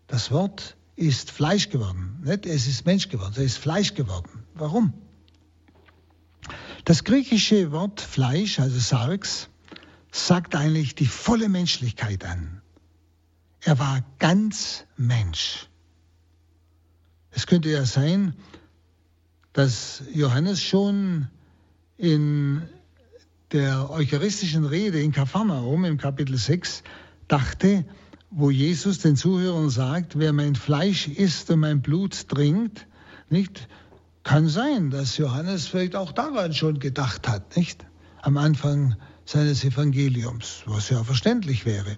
[0.07, 2.21] Das Wort ist Fleisch geworden.
[2.23, 2.45] Nicht?
[2.45, 4.43] Es ist Mensch geworden, es ist Fleisch geworden.
[4.53, 4.93] Warum?
[6.83, 9.49] Das griechische Wort Fleisch, also Sarx,
[10.11, 12.61] sagt eigentlich die volle Menschlichkeit an.
[13.61, 15.67] Er war ganz Mensch.
[17.31, 18.35] Es könnte ja sein,
[19.51, 21.27] dass Johannes schon
[21.97, 22.61] in
[23.55, 26.83] der eucharistischen Rede in Kapharnaum im Kapitel 6
[27.29, 27.85] dachte,
[28.29, 32.85] wo Jesus den Zuhörern sagt, wer mein Fleisch isst und mein Blut trinkt,
[33.29, 33.69] nicht,
[34.23, 37.85] kann sein, dass Johannes vielleicht auch daran schon gedacht hat, nicht?
[38.21, 41.95] Am Anfang seines Evangeliums, was ja verständlich wäre.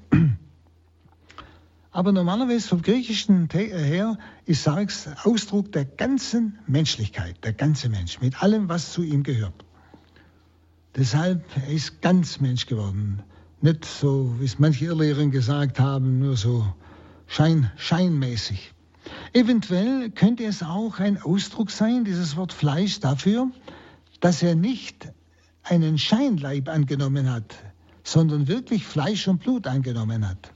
[1.89, 8.43] Aber normalerweise vom Griechischen her ist Sarx Ausdruck der ganzen Menschlichkeit, der ganze Mensch, mit
[8.43, 9.65] allem, was zu ihm gehört.
[10.97, 13.21] Deshalb, er ist ganz Mensch geworden.
[13.61, 16.65] Nicht so, wie es manche Irrlehren gesagt haben, nur so
[17.27, 18.73] schein, scheinmäßig.
[19.31, 23.51] Eventuell könnte es auch ein Ausdruck sein, dieses Wort Fleisch, dafür,
[24.21, 25.13] dass er nicht
[25.61, 27.55] einen Scheinleib angenommen hat,
[28.03, 30.51] sondern wirklich Fleisch und Blut angenommen hat.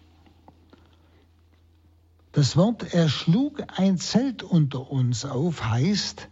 [2.32, 6.30] Das Wort er schlug ein Zelt unter uns auf heißt,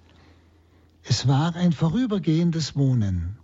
[1.03, 3.38] es war ein vorübergehendes Wohnen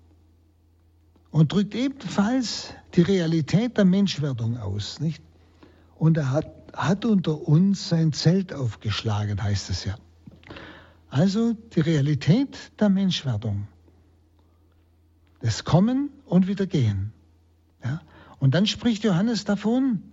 [1.36, 5.02] und drückt ebenfalls die Realität der Menschwerdung aus.
[5.02, 5.22] Nicht?
[5.98, 9.96] Und er hat, hat unter uns sein Zelt aufgeschlagen, heißt es ja.
[11.10, 13.68] Also die Realität der Menschwerdung.
[15.42, 17.12] Das Kommen und Wiedergehen.
[17.84, 18.00] Ja?
[18.40, 20.04] Und dann spricht Johannes davon,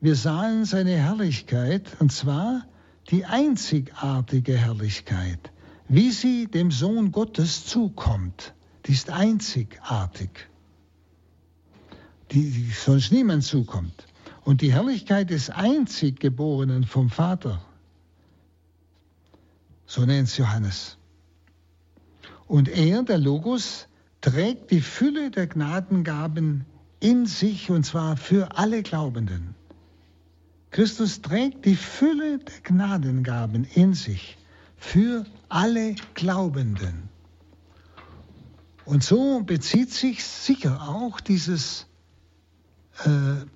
[0.00, 2.64] wir sahen seine Herrlichkeit, und zwar
[3.10, 5.52] die einzigartige Herrlichkeit,
[5.88, 8.54] wie sie dem Sohn Gottes zukommt.
[8.86, 10.48] Die ist einzigartig
[12.32, 14.06] die sonst niemand zukommt.
[14.44, 17.62] Und die Herrlichkeit des Einziggeborenen vom Vater,
[19.86, 20.96] so nennt es Johannes.
[22.46, 23.86] Und er, der Logos,
[24.20, 26.64] trägt die Fülle der Gnadengaben
[27.00, 29.54] in sich und zwar für alle Glaubenden.
[30.70, 34.38] Christus trägt die Fülle der Gnadengaben in sich
[34.76, 37.08] für alle Glaubenden.
[38.84, 41.86] Und so bezieht sich sicher auch dieses
[43.04, 43.46] äh,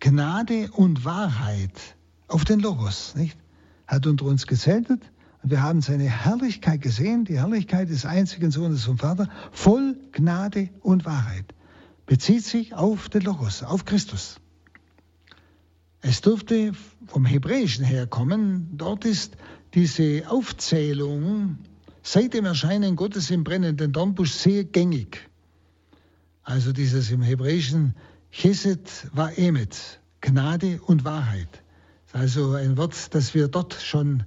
[0.00, 1.96] Gnade und Wahrheit
[2.28, 3.36] auf den Logos, nicht?
[3.86, 5.00] Hat unter uns gezeltet
[5.42, 10.68] und wir haben seine Herrlichkeit gesehen, die Herrlichkeit des einzigen Sohnes vom Vater, voll Gnade
[10.82, 11.54] und Wahrheit.
[12.06, 14.40] Bezieht sich auf den Logos, auf Christus.
[16.00, 16.72] Es dürfte
[17.06, 18.68] vom Hebräischen herkommen.
[18.76, 19.36] Dort ist
[19.74, 21.58] diese Aufzählung
[22.02, 25.28] seit dem Erscheinen Gottes im brennenden Dornbusch sehr gängig.
[26.42, 27.94] Also dieses im Hebräischen
[28.30, 31.62] Chesed war Emet, Gnade und Wahrheit.
[32.12, 34.24] Also ein Wort, das wir dort schon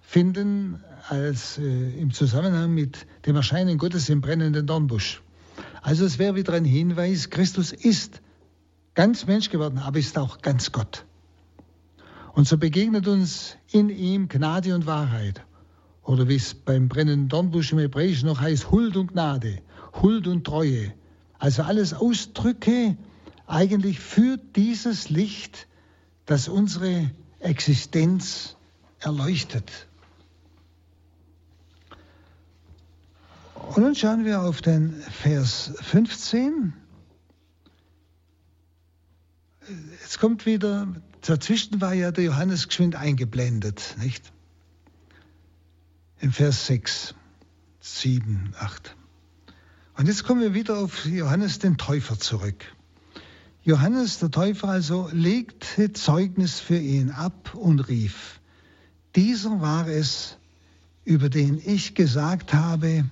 [0.00, 5.22] finden als äh, im Zusammenhang mit dem Erscheinen Gottes im brennenden Dornbusch.
[5.82, 8.20] Also es wäre wieder ein Hinweis, Christus ist
[8.94, 11.04] ganz Mensch geworden, aber ist auch ganz Gott.
[12.32, 15.42] Und so begegnet uns in ihm Gnade und Wahrheit.
[16.02, 19.60] Oder wie es beim brennenden Dornbusch im Hebräischen noch heißt, Huld und Gnade,
[20.02, 20.92] Huld und Treue.
[21.38, 22.96] Also alles Ausdrücke
[23.46, 25.66] eigentlich für dieses Licht,
[26.26, 28.56] das unsere Existenz
[29.00, 29.88] erleuchtet.
[33.54, 36.74] Und nun schauen wir auf den Vers 15.
[40.02, 40.88] Jetzt kommt wieder,
[41.22, 44.32] dazwischen war ja der Johannes geschwind eingeblendet, nicht?
[46.20, 47.14] Im Vers 6,
[47.80, 48.96] 7, 8.
[49.96, 52.74] Und jetzt kommen wir wieder auf Johannes den Täufer zurück.
[53.66, 58.40] Johannes der Täufer also legte Zeugnis für ihn ab und rief,
[59.16, 60.36] dieser war es,
[61.04, 63.08] über den ich gesagt habe,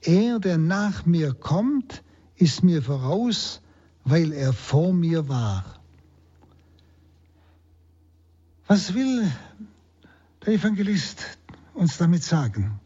[0.00, 2.02] er, der nach mir kommt,
[2.36, 3.60] ist mir voraus,
[4.04, 5.64] weil er vor mir war.
[8.66, 9.30] Was will
[10.46, 11.38] der Evangelist
[11.74, 12.80] uns damit sagen?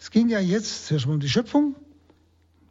[0.00, 1.76] Es ging ja jetzt zuerst um die Schöpfung,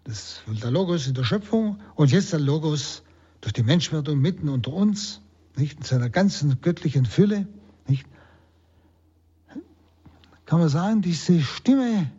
[0.09, 3.03] das der Logos in der Schöpfung und jetzt der Logos
[3.41, 5.21] durch die Menschwerdung mitten unter uns,
[5.55, 7.47] nicht in seiner ganzen göttlichen Fülle,
[7.87, 8.07] nicht?
[10.45, 12.09] Kann man sagen, diese Stimme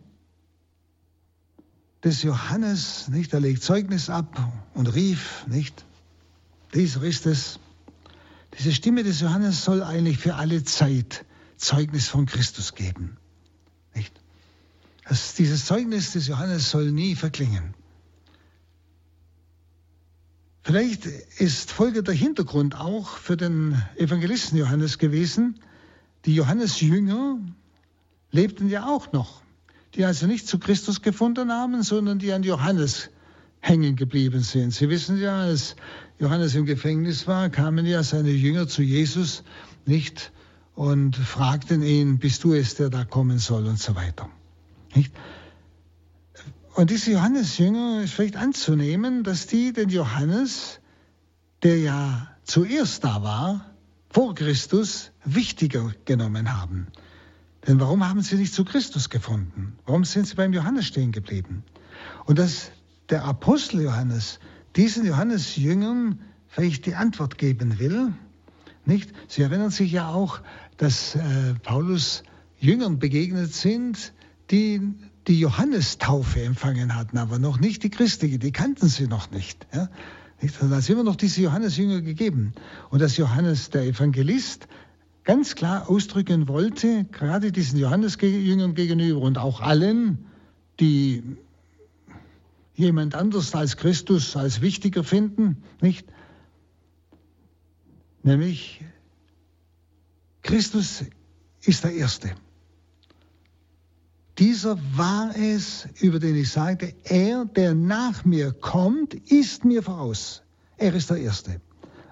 [2.01, 4.39] des Johannes, nicht, er legt Zeugnis ab
[4.73, 5.85] und rief, nicht,
[6.73, 7.59] dieser ist es.
[8.57, 11.25] Diese Stimme des Johannes soll eigentlich für alle Zeit
[11.57, 13.17] Zeugnis von Christus geben,
[13.93, 14.13] nicht?
[15.07, 17.73] Das, dieses Zeugnis des Johannes soll nie verklingen.
[20.63, 25.59] Vielleicht ist folgender Hintergrund auch für den Evangelisten Johannes gewesen.
[26.25, 27.39] Die Johannes-Jünger
[28.31, 29.41] lebten ja auch noch
[29.95, 33.09] die also nicht zu Christus gefunden haben, sondern die an Johannes
[33.59, 34.73] hängen geblieben sind.
[34.73, 35.75] Sie wissen ja, als
[36.19, 39.43] Johannes im Gefängnis war, kamen ja seine Jünger zu Jesus
[39.85, 40.31] nicht
[40.75, 44.29] und fragten ihn, bist du es, der da kommen soll und so weiter.
[44.95, 45.13] Nicht?
[46.73, 50.79] Und diese Johannes-Jünger ist vielleicht anzunehmen, dass die den Johannes,
[51.63, 53.65] der ja zuerst da war,
[54.09, 56.87] vor Christus, wichtiger genommen haben.
[57.67, 59.77] Denn warum haben sie nicht zu Christus gefunden?
[59.85, 61.63] Warum sind sie beim Johannes stehen geblieben?
[62.25, 62.71] Und dass
[63.09, 64.39] der Apostel Johannes
[64.75, 68.13] diesen Johannes-Jüngern vielleicht die Antwort geben will,
[68.85, 69.11] nicht?
[69.27, 70.41] Sie erinnern sich ja auch,
[70.77, 72.23] dass äh, Paulus
[72.59, 74.13] Jüngern begegnet sind,
[74.49, 74.95] die
[75.27, 79.67] die Johannestaufe empfangen hatten, aber noch nicht die christliche, die kannten sie noch nicht.
[79.73, 79.89] Ja?
[80.59, 82.53] Da hat immer noch diese Johannes-Jünger gegeben.
[82.89, 84.67] Und dass Johannes der Evangelist
[85.23, 90.25] ganz klar ausdrücken wollte, gerade diesen Johannesjüngern gegenüber und auch allen,
[90.79, 91.23] die
[92.73, 96.07] jemand anders als Christus als wichtiger finden, nicht?
[98.23, 98.83] Nämlich
[100.41, 101.03] Christus
[101.61, 102.31] ist der Erste.
[104.37, 110.43] Dieser war es, über den ich sagte, er, der nach mir kommt, ist mir voraus.
[110.77, 111.61] Er ist der Erste,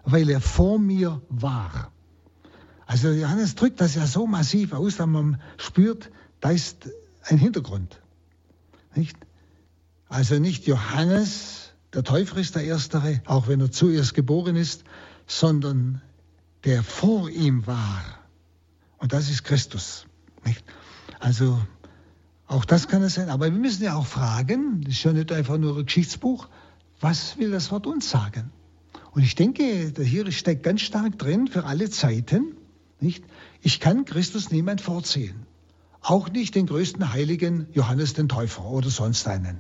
[0.04, 1.92] weil er vor mir war.
[2.86, 6.90] Also Johannes drückt das ja so massiv aus, dass man spürt, da ist
[7.24, 8.02] ein Hintergrund.
[8.96, 9.18] Nicht?
[10.08, 14.84] Also nicht Johannes, der Täufer ist der Erstere, auch wenn er zuerst geboren ist,
[15.28, 16.02] sondern
[16.66, 18.04] der vor ihm war.
[18.98, 20.06] Und das ist Christus.
[20.44, 20.64] Nicht?
[21.20, 21.60] Also
[22.50, 23.30] auch das kann es sein.
[23.30, 26.50] Aber wir müssen ja auch fragen, das ist ja nicht einfach nur ein Geschichtsbuch,
[27.00, 28.52] was will das Wort uns sagen?
[29.12, 32.58] Und ich denke, hier steckt ganz stark drin für alle Zeiten,
[33.00, 33.24] nicht?
[33.62, 35.45] Ich kann Christus niemand vorziehen.
[36.02, 39.60] Auch nicht den größten Heiligen Johannes den Täufer oder sonst einen.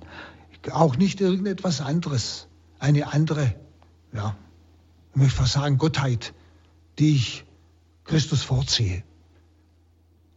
[0.71, 2.47] Auch nicht irgendetwas anderes.
[2.79, 3.55] Eine andere,
[4.13, 4.35] ja,
[5.11, 6.33] ich möchte fast sagen, Gottheit,
[6.97, 7.45] die ich
[8.03, 9.03] Christus vorziehe.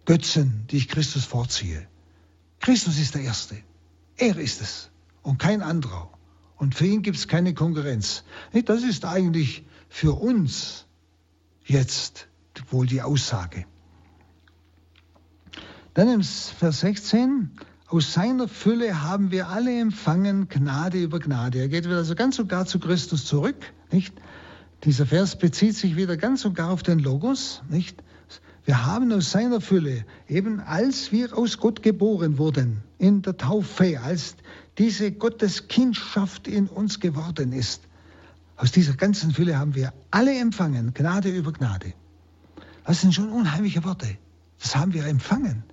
[0.04, 1.86] Götzen, die ich Christus vorziehe.
[2.62, 3.56] Christus ist der Erste.
[4.16, 4.90] Er ist es
[5.22, 6.08] und kein anderer.
[6.56, 8.22] Und für ihn gibt es keine Konkurrenz.
[8.64, 10.86] Das ist eigentlich für uns
[11.64, 12.28] jetzt
[12.70, 13.66] wohl die Aussage.
[15.94, 17.50] Dann im Vers 16,
[17.88, 21.58] aus seiner Fülle haben wir alle empfangen Gnade über Gnade.
[21.58, 24.14] Er geht wieder also ganz und gar zu Christus zurück, nicht?
[24.84, 28.02] Dieser Vers bezieht sich wieder ganz und gar auf den Logos, nicht?
[28.64, 34.00] Wir haben aus seiner Fülle, eben als wir aus Gott geboren wurden, in der Taufe,
[34.00, 34.36] als
[34.78, 37.82] diese Gotteskindschaft in uns geworden ist,
[38.56, 41.94] aus dieser ganzen Fülle haben wir alle empfangen, Gnade über Gnade.
[42.84, 44.16] Das sind schon unheimliche Worte.
[44.60, 45.64] Das haben wir empfangen.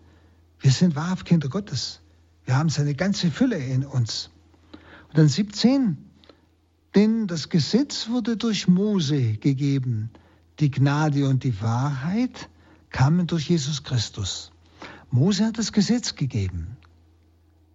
[0.59, 2.01] Wir sind wahrhaft Kinder Gottes.
[2.45, 4.31] Wir haben seine ganze Fülle in uns.
[5.09, 5.97] Und dann 17,
[6.95, 10.09] denn das Gesetz wurde durch Mose gegeben.
[10.59, 12.49] Die Gnade und die Wahrheit
[12.89, 14.51] kamen durch Jesus Christus.
[15.11, 16.77] Mose hat das Gesetz gegeben.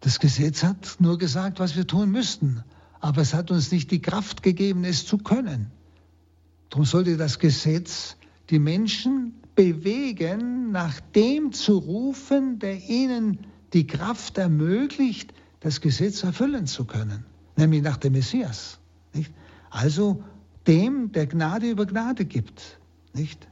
[0.00, 2.62] Das Gesetz hat nur gesagt, was wir tun müssten,
[3.00, 5.70] aber es hat uns nicht die Kraft gegeben, es zu können.
[6.70, 8.16] Darum sollte das Gesetz
[8.50, 13.38] die Menschen bewegen, nach dem zu rufen, der ihnen
[13.72, 17.24] die Kraft ermöglicht, das Gesetz erfüllen zu können,
[17.56, 18.78] nämlich nach dem Messias.
[19.12, 19.32] Nicht?
[19.70, 20.22] Also
[20.66, 22.78] dem, der Gnade über Gnade gibt,
[23.14, 23.48] nicht?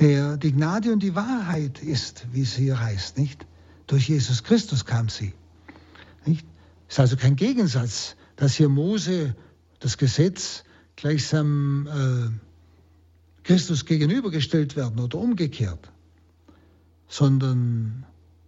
[0.00, 3.46] Der die Gnade und die Wahrheit ist, wie es hier heißt, nicht?
[3.86, 5.34] Durch Jesus Christus kam sie.
[6.24, 6.46] Nicht?
[6.88, 9.36] Es ist also kein Gegensatz, dass hier Mose
[9.78, 10.64] das Gesetz
[10.96, 15.92] gleichsam äh, Christus gegenübergestellt werden oder umgekehrt,
[17.08, 18.06] sondern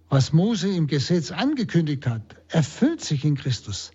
[0.08, 3.92] was Mose im Gesetz angekündigt hat, erfüllt sich in Christus.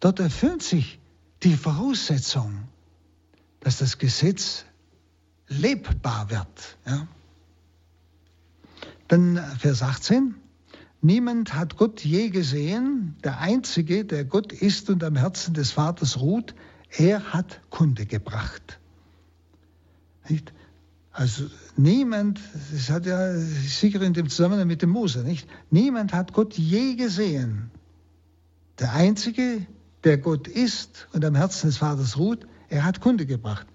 [0.00, 0.98] Dort erfüllt sich
[1.42, 2.68] die Voraussetzung,
[3.60, 4.64] dass das Gesetz
[5.48, 6.76] lebbar wird.
[6.86, 7.06] Ja?
[9.08, 10.34] Dann Vers 18.
[11.02, 13.16] Niemand hat Gott je gesehen.
[13.22, 16.54] Der Einzige, der Gott ist und am Herzen des Vaters ruht,
[16.88, 18.78] er hat Kunde gebracht.
[20.28, 20.52] Nicht?
[21.12, 21.44] Also
[21.76, 22.40] niemand,
[22.72, 25.48] das hat ja sicher in dem Zusammenhang mit dem Mose, nicht?
[25.70, 27.70] Niemand hat Gott je gesehen.
[28.80, 29.66] Der Einzige,
[30.02, 33.66] der Gott ist und am Herzen des Vaters ruht, er hat Kunde gebracht.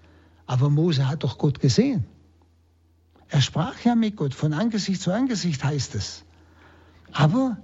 [0.50, 2.06] Aber Mose hat doch Gott gesehen.
[3.28, 6.24] Er sprach ja mit Gott, von Angesicht zu Angesicht heißt es.
[7.12, 7.56] Aber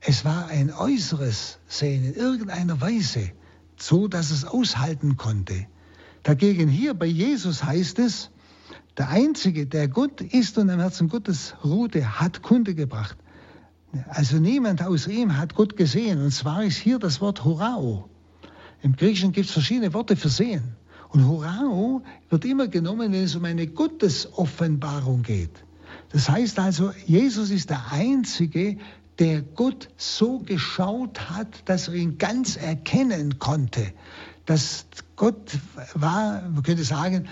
[0.00, 3.32] es war ein äußeres Sehen in irgendeiner Weise,
[3.76, 5.66] so dass es aushalten konnte.
[6.22, 8.30] Dagegen hier bei Jesus heißt es,
[8.96, 13.18] der Einzige, der Gott ist und am Herzen Gottes ruhte, hat Kunde gebracht.
[14.08, 16.22] Also niemand außer ihm hat Gott gesehen.
[16.22, 18.08] Und zwar ist hier das Wort Horao.
[18.80, 20.76] Im Griechischen gibt es verschiedene Worte für sehen.
[21.12, 25.64] Und Horao wird immer genommen, wenn es um eine Gottesoffenbarung geht.
[26.10, 28.78] Das heißt also, Jesus ist der Einzige,
[29.18, 33.92] der Gott so geschaut hat, dass er ihn ganz erkennen konnte.
[34.46, 34.86] Dass
[35.16, 35.58] Gott
[35.94, 37.28] war, man könnte sagen,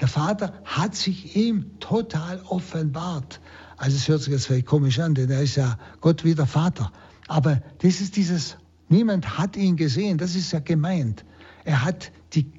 [0.00, 3.40] der Vater hat sich ihm total offenbart.
[3.76, 6.46] Also es hört sich jetzt vielleicht komisch an, denn er ist ja Gott wie der
[6.46, 6.92] Vater.
[7.28, 8.56] Aber das ist dieses,
[8.88, 11.24] niemand hat ihn gesehen, das ist ja gemeint.
[11.64, 12.50] Er hat die,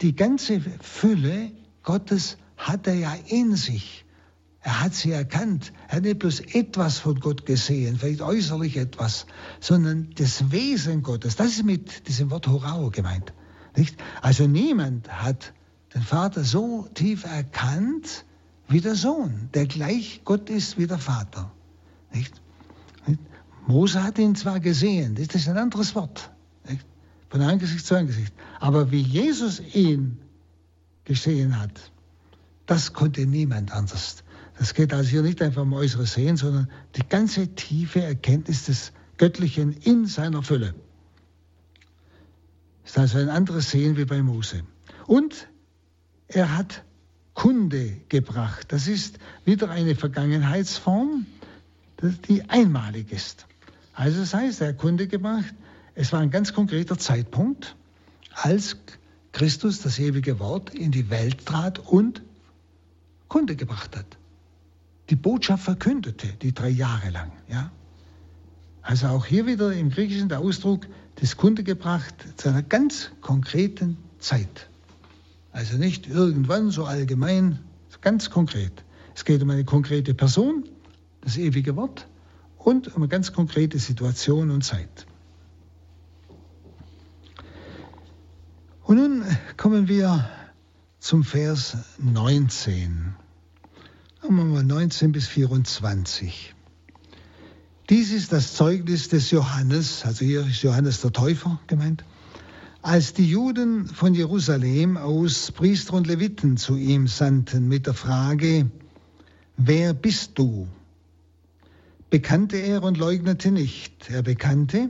[0.00, 1.52] die ganze Fülle
[1.82, 4.04] Gottes hat er ja in sich.
[4.60, 5.72] Er hat sie erkannt.
[5.88, 9.26] Er hat nicht bloß etwas von Gott gesehen, vielleicht äußerlich etwas,
[9.60, 11.36] sondern das Wesen Gottes.
[11.36, 13.32] Das ist mit diesem Wort Horao gemeint.
[13.76, 13.96] Nicht?
[14.20, 15.54] Also niemand hat
[15.94, 18.24] den Vater so tief erkannt
[18.68, 21.50] wie der Sohn, der gleich Gott ist wie der Vater.
[22.12, 22.34] Nicht?
[23.66, 26.30] Mose hat ihn zwar gesehen, das ist ein anderes Wort?
[27.28, 30.18] Von Angesicht zu Angesicht, aber wie Jesus ihn
[31.04, 31.90] gesehen hat,
[32.66, 34.22] das konnte niemand anders.
[34.58, 38.92] Das geht also hier nicht einfach um äußeres Sehen, sondern die ganze tiefe Erkenntnis des
[39.16, 40.74] Göttlichen in seiner Fülle.
[42.82, 44.62] Das ist also ein anderes Sehen wie bei Mose.
[45.06, 45.48] Und
[46.26, 46.84] er hat
[47.34, 48.72] Kunde gebracht.
[48.72, 51.26] Das ist wieder eine Vergangenheitsform,
[52.28, 53.46] die einmalig ist.
[53.94, 55.54] Also das heißt, er hat Kunde gebracht.
[55.98, 57.76] Es war ein ganz konkreter Zeitpunkt,
[58.32, 58.76] als
[59.32, 62.22] Christus, das ewige Wort, in die Welt trat und
[63.28, 64.18] Kunde gebracht hat
[65.10, 67.32] die Botschaft verkündete, die drei Jahre lang.
[67.48, 67.70] Ja?
[68.82, 70.86] Also auch hier wieder im Griechischen der Ausdruck
[71.20, 74.68] des Kunde gebracht zu einer ganz konkreten Zeit.
[75.52, 77.58] Also nicht irgendwann so allgemein,
[78.00, 78.84] ganz konkret.
[79.14, 80.64] Es geht um eine konkrete Person,
[81.22, 82.06] das ewige Wort,
[82.58, 85.06] und um eine ganz konkrete Situation und Zeit.
[88.88, 89.22] Und nun
[89.58, 90.30] kommen wir
[90.98, 93.14] zum Vers 19.
[94.22, 96.54] Sagen wir mal 19 bis 24.
[97.90, 102.02] Dies ist das Zeugnis des Johannes, also hier ist Johannes der Täufer gemeint,
[102.80, 108.70] als die Juden von Jerusalem aus Priester und Leviten zu ihm sandten mit der Frage,
[109.58, 110.66] wer bist du?
[112.08, 114.08] Bekannte er und leugnete nicht.
[114.08, 114.88] Er bekannte,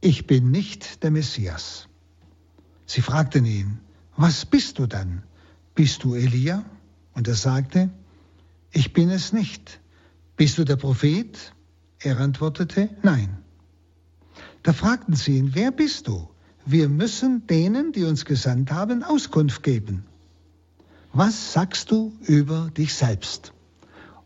[0.00, 1.87] ich bin nicht der Messias.
[2.88, 3.78] Sie fragten ihn,
[4.16, 5.22] was bist du dann?
[5.74, 6.64] Bist du Elia?
[7.12, 7.90] Und er sagte,
[8.72, 9.78] ich bin es nicht.
[10.36, 11.52] Bist du der Prophet?
[12.00, 13.36] Er antwortete, nein.
[14.62, 16.30] Da fragten sie ihn, wer bist du?
[16.64, 20.04] Wir müssen denen, die uns gesandt haben, Auskunft geben.
[21.12, 23.52] Was sagst du über dich selbst?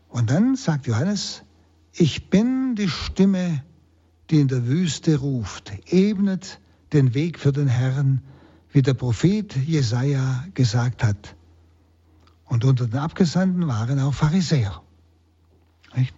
[0.07, 1.43] Und dann sagt Johannes,
[1.91, 3.61] ich bin die Stimme,
[4.29, 6.61] die in der Wüste ruft, ebnet
[6.93, 8.21] den Weg für den Herrn,
[8.73, 11.35] wie der Prophet Jesaja gesagt hat.
[12.45, 14.81] Und unter den Abgesandten waren auch Pharisäer.
[15.95, 16.15] Nicht?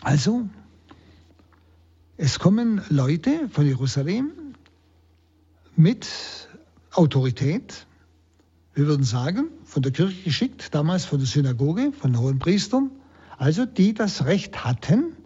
[0.00, 0.48] Also,
[2.16, 4.32] es kommen Leute von Jerusalem
[5.76, 6.08] mit
[6.92, 7.86] Autorität,
[8.74, 12.90] wir würden sagen, von der Kirche geschickt, damals von der Synagoge, von hohen Priestern,
[13.36, 15.16] also die das Recht hatten,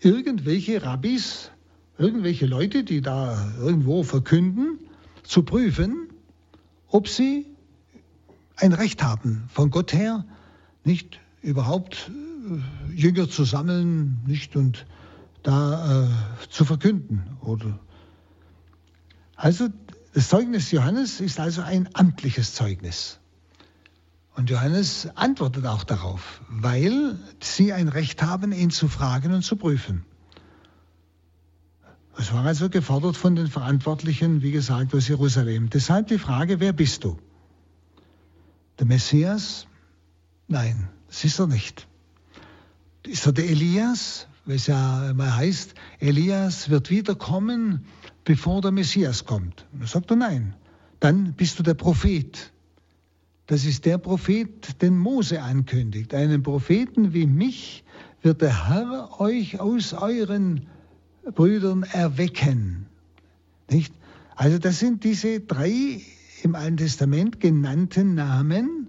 [0.00, 1.51] irgendwelche Rabbis,
[2.02, 4.78] irgendwelche Leute, die da irgendwo verkünden,
[5.22, 6.08] zu prüfen,
[6.88, 7.46] ob sie
[8.56, 10.24] ein Recht haben, von Gott her,
[10.84, 14.84] nicht überhaupt äh, Jünger zu sammeln, nicht und
[15.42, 16.08] da äh,
[16.50, 17.22] zu verkünden.
[17.40, 17.78] Oder
[19.36, 19.68] also
[20.12, 23.18] das Zeugnis Johannes ist also ein amtliches Zeugnis.
[24.34, 29.56] Und Johannes antwortet auch darauf, weil sie ein Recht haben, ihn zu fragen und zu
[29.56, 30.04] prüfen.
[32.18, 35.70] Es war also gefordert von den Verantwortlichen, wie gesagt, aus Jerusalem.
[35.70, 37.18] Deshalb die Frage, wer bist du?
[38.78, 39.66] Der Messias?
[40.48, 41.86] Nein, das ist er nicht.
[43.06, 44.26] Ist er der Elias?
[44.44, 47.86] Weil es ja mal heißt, Elias wird wiederkommen,
[48.24, 49.66] bevor der Messias kommt.
[49.72, 50.54] Dann sagt er nein.
[51.00, 52.52] Dann bist du der Prophet.
[53.46, 56.14] Das ist der Prophet, den Mose ankündigt.
[56.14, 57.84] Einen Propheten wie mich
[58.22, 60.66] wird der Herr euch aus euren
[61.30, 62.86] Brüdern erwecken.
[63.70, 63.94] Nicht?
[64.34, 66.00] Also das sind diese drei
[66.42, 68.88] im Alten Testament genannten Namen,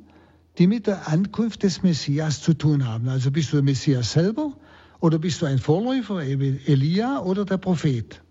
[0.57, 3.07] die mit der Ankunft des Messias zu tun haben.
[3.09, 4.53] Also bist du der Messias selber
[4.99, 8.21] oder bist du ein Vorläufer, Elia oder der Prophet?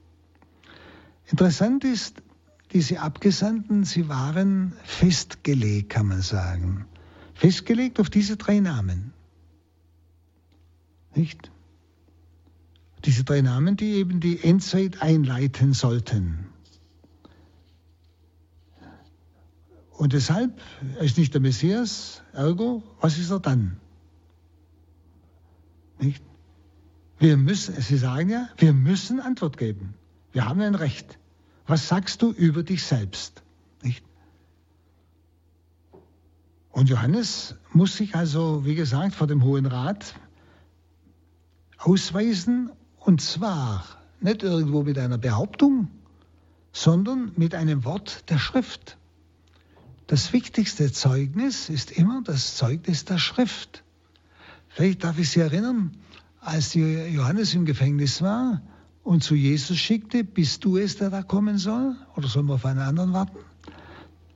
[1.27, 2.23] Interessant ist,
[2.73, 6.87] diese Abgesandten, sie waren festgelegt, kann man sagen.
[7.35, 9.13] Festgelegt auf diese drei Namen.
[11.15, 11.51] Nicht?
[13.05, 16.47] Diese drei Namen, die eben die Endzeit einleiten sollten.
[19.91, 20.61] Und deshalb
[21.01, 23.77] ist nicht der Messias, ergo, was ist er dann?
[26.01, 26.23] Nicht?
[27.19, 29.95] Wir müssen, Sie sagen ja, wir müssen Antwort geben.
[30.33, 31.19] Wir haben ein Recht.
[31.67, 33.43] Was sagst du über dich selbst?
[33.83, 34.05] Nicht?
[36.73, 40.15] Und Johannes muss sich also, wie gesagt, vor dem Hohen Rat
[41.79, 42.73] ausweisen
[43.05, 43.85] und zwar
[44.21, 45.89] nicht irgendwo mit einer Behauptung,
[46.73, 48.97] sondern mit einem Wort der Schrift.
[50.07, 53.83] Das wichtigste Zeugnis ist immer das Zeugnis der Schrift.
[54.69, 55.97] Vielleicht darf ich Sie erinnern,
[56.41, 58.63] als Johannes im Gefängnis war
[59.05, 61.97] und zu Jesus schickte, bist du es, der da kommen soll?
[62.17, 63.39] Oder sollen wir auf einen anderen warten?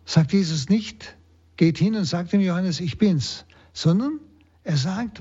[0.05, 1.17] Sagt Jesus nicht,
[1.57, 4.21] geht hin und sagt dem Johannes, ich bin's, sondern
[4.63, 5.21] er sagt,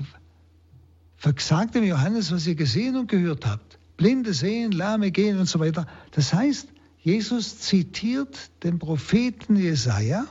[1.16, 3.78] Versagt dem Johannes, was ihr gesehen und gehört habt.
[3.96, 5.86] Blinde sehen, Lahme gehen und so weiter.
[6.10, 6.68] Das heißt,
[7.00, 10.26] Jesus zitiert den Propheten Jesaja,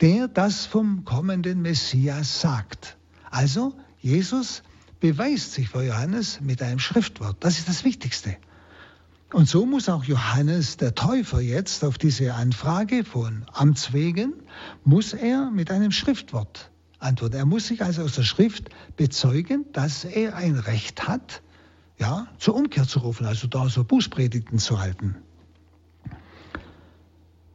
[0.00, 2.96] der das vom kommenden Messias sagt.
[3.30, 4.62] Also, Jesus
[5.00, 7.36] beweist sich vor Johannes mit einem Schriftwort.
[7.40, 8.36] Das ist das Wichtigste.
[9.32, 14.34] Und so muss auch Johannes der Täufer jetzt auf diese Anfrage von Amts wegen,
[14.84, 16.70] muss er mit einem Schriftwort
[17.04, 17.34] Antwort.
[17.34, 21.42] Er muss sich also aus der Schrift bezeugen, dass er ein Recht hat,
[21.98, 25.16] ja, zur Umkehr zu rufen, also da so Bußpredigten zu halten.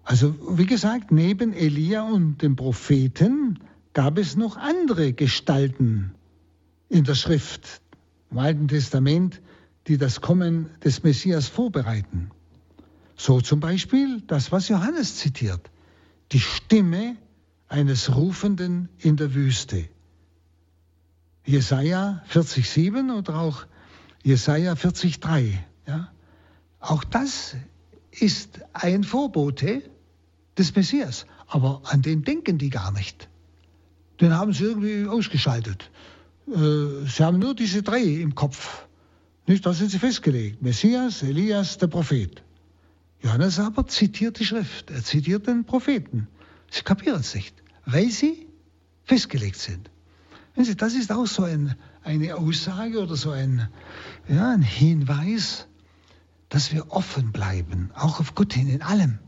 [0.03, 3.59] Also wie gesagt, neben Elia und dem Propheten
[3.93, 6.13] gab es noch andere Gestalten
[6.87, 7.81] in der Schrift,
[8.31, 9.41] im Alten Testament,
[9.87, 12.31] die das Kommen des Messias vorbereiten.
[13.15, 15.69] So zum Beispiel das, was Johannes zitiert,
[16.31, 17.17] die Stimme
[17.69, 19.87] eines Rufenden in der Wüste.
[21.45, 23.65] Jesaja 40,7 oder auch
[24.23, 25.53] Jesaja 40,3.
[25.87, 26.11] Ja?
[26.79, 27.55] Auch das
[28.11, 29.83] ist ein Vorbote
[30.57, 31.25] des Messias.
[31.47, 33.29] Aber an den denken die gar nicht.
[34.19, 35.89] Den haben sie irgendwie ausgeschaltet.
[36.47, 38.85] Äh, sie haben nur diese drei im Kopf.
[39.47, 40.61] Nicht, da sind sie festgelegt.
[40.61, 42.43] Messias, Elias, der Prophet.
[43.21, 44.91] Johannes aber zitiert die Schrift.
[44.91, 46.27] Er zitiert den Propheten.
[46.71, 47.55] Sie kapieren es nicht,
[47.85, 48.47] weil sie
[49.03, 49.89] festgelegt sind.
[50.55, 53.69] Sie, das ist auch so ein, eine Aussage oder so ein,
[54.27, 55.67] ja, ein Hinweis,
[56.49, 59.19] dass wir offen bleiben, auch auf Gott hin, in allem.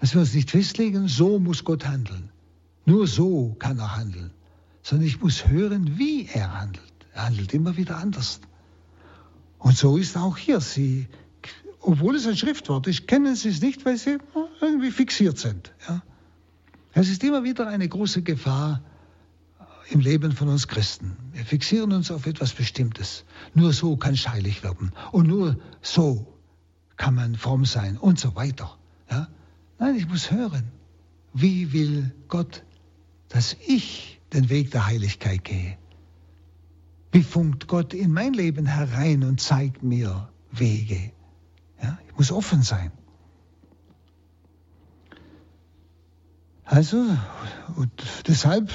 [0.00, 2.30] Dass wir uns nicht festlegen, so muss Gott handeln.
[2.86, 4.32] Nur so kann er handeln.
[4.82, 6.92] Sondern ich muss hören, wie er handelt.
[7.12, 8.40] Er handelt immer wieder anders.
[9.58, 10.60] Und so ist auch hier.
[10.60, 11.06] Sie,
[11.80, 14.18] obwohl es ein Schriftwort ist, kennen Sie es nicht, weil Sie
[14.62, 15.74] irgendwie fixiert sind.
[15.86, 16.02] Ja?
[16.92, 18.82] Es ist immer wieder eine große Gefahr
[19.90, 21.16] im Leben von uns Christen.
[21.32, 23.24] Wir fixieren uns auf etwas Bestimmtes.
[23.54, 24.92] Nur so kann es heilig werden.
[25.12, 26.38] Und nur so
[26.96, 28.76] kann man fromm sein und so weiter.
[29.10, 29.28] Ja?
[29.78, 30.70] Nein, ich muss hören.
[31.32, 32.64] Wie will Gott,
[33.28, 35.76] dass ich den Weg der Heiligkeit gehe?
[37.12, 41.12] Wie funkt Gott in mein Leben herein und zeigt mir Wege?
[41.82, 42.92] Ja, ich muss offen sein.
[46.70, 47.04] Also,
[47.74, 47.90] und
[48.28, 48.70] deshalb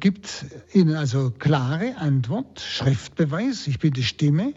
[0.00, 4.54] gibt ihnen also klare Antwort, Schriftbeweis, ich bin die Stimme,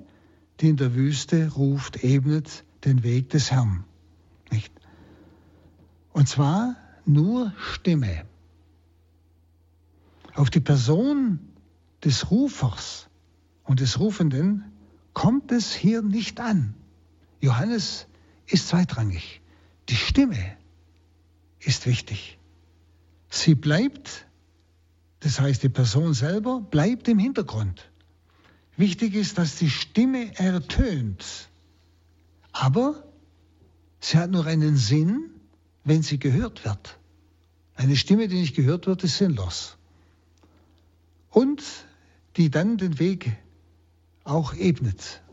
[0.61, 3.83] die in der Wüste ruft, ebnet den Weg des Herrn.
[4.51, 4.71] Nicht?
[6.13, 8.23] Und zwar nur Stimme.
[10.33, 11.39] Auf die Person
[12.05, 13.09] des Rufers
[13.65, 14.63] und des Rufenden
[15.11, 16.73] kommt es hier nicht an.
[17.41, 18.07] Johannes
[18.47, 19.41] ist zweitrangig.
[19.89, 20.55] Die Stimme
[21.59, 22.34] ist wichtig.
[23.29, 24.25] Sie bleibt
[25.25, 27.89] das heißt, die Person selber bleibt im Hintergrund.
[28.77, 31.49] Wichtig ist, dass die Stimme ertönt.
[32.51, 33.03] Aber
[33.99, 35.31] sie hat nur einen Sinn,
[35.83, 36.99] wenn sie gehört wird.
[37.73, 39.77] Eine Stimme, die nicht gehört wird, ist sinnlos.
[41.31, 41.63] Und
[42.37, 43.35] die dann den Weg
[44.25, 45.23] auch ebnet.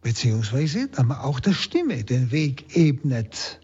[0.00, 3.60] Beziehungsweise aber auch der Stimme den Weg ebnet.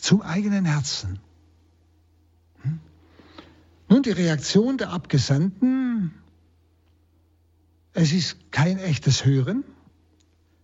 [0.00, 1.20] Zum eigenen Herzen.
[3.88, 6.12] Nun, die Reaktion der Abgesandten,
[7.92, 9.64] es ist kein echtes Hören.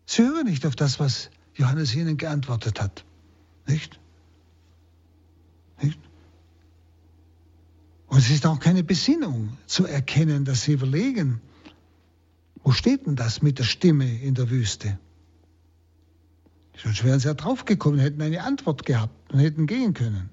[0.07, 3.05] Sie hören nicht auf das, was Johannes ihnen geantwortet hat.
[3.67, 3.99] Nicht?
[5.83, 5.99] Nicht?
[8.07, 11.41] Und es ist auch keine Besinnung zu erkennen, dass sie überlegen,
[12.63, 14.99] wo steht denn das mit der Stimme in der Wüste?
[16.83, 20.31] Sonst wären sie ja draufgekommen, hätten eine Antwort gehabt und hätten gehen können.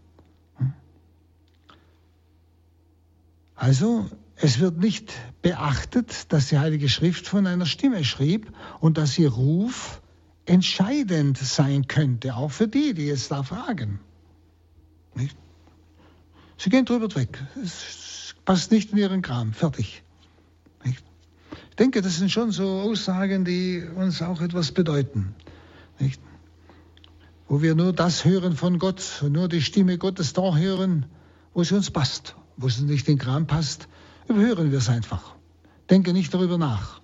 [3.55, 9.17] Also es wird nicht beachtet, dass die Heilige Schrift von einer Stimme schrieb und dass
[9.17, 10.01] ihr Ruf
[10.45, 13.99] entscheidend sein könnte, auch für die, die jetzt da fragen.
[15.15, 15.37] Nicht?
[16.57, 17.41] Sie gehen drüber weg.
[17.63, 19.53] Es passt nicht in ihren Kram.
[19.53, 20.03] Fertig.
[20.83, 21.03] Nicht?
[21.69, 25.35] Ich denke, das sind schon so Aussagen, die uns auch etwas bedeuten.
[25.99, 26.21] Nicht?
[27.53, 31.05] Wo wir nur das hören von Gott und nur die Stimme Gottes da hören,
[31.53, 33.87] wo es uns passt wo es nicht in den Kram passt,
[34.27, 35.35] überhören wir es einfach.
[35.87, 36.99] Denke nicht darüber nach.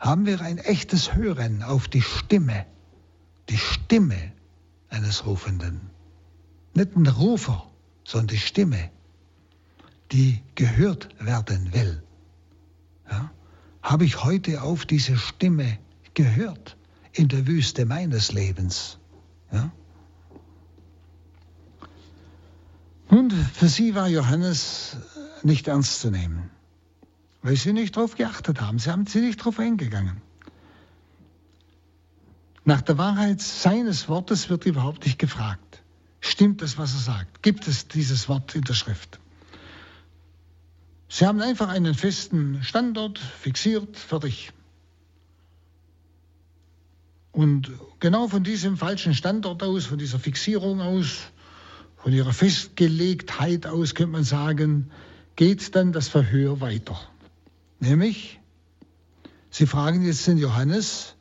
[0.00, 2.66] Haben wir ein echtes Hören auf die Stimme,
[3.48, 4.32] die Stimme
[4.88, 5.80] eines Rufenden.
[6.74, 7.70] Nicht ein Rufer,
[8.02, 8.90] sondern die Stimme,
[10.10, 12.02] die gehört werden will.
[13.08, 13.30] Ja?
[13.84, 15.78] Habe ich heute auf diese Stimme
[16.14, 16.76] gehört
[17.14, 18.98] in der Wüste meines Lebens?
[19.52, 19.70] Ja?
[23.10, 24.96] Nun, für sie war Johannes
[25.42, 26.50] nicht ernst zu nehmen,
[27.42, 28.78] weil sie nicht darauf geachtet haben.
[28.78, 30.20] Sie haben sie nicht darauf eingegangen.
[32.64, 35.82] Nach der Wahrheit seines Wortes wird überhaupt nicht gefragt.
[36.20, 37.42] Stimmt das, was er sagt?
[37.42, 39.20] Gibt es dieses Wort in der Schrift?
[41.08, 44.52] Sie haben einfach einen festen Standort fixiert, fertig.
[47.34, 51.18] Und genau von diesem falschen Standort aus, von dieser Fixierung aus,
[51.96, 54.90] von ihrer Festgelegtheit aus, könnte man sagen,
[55.34, 56.96] geht dann das Verhör weiter.
[57.80, 58.38] Nämlich,
[59.50, 61.16] sie fragen jetzt den Johannes,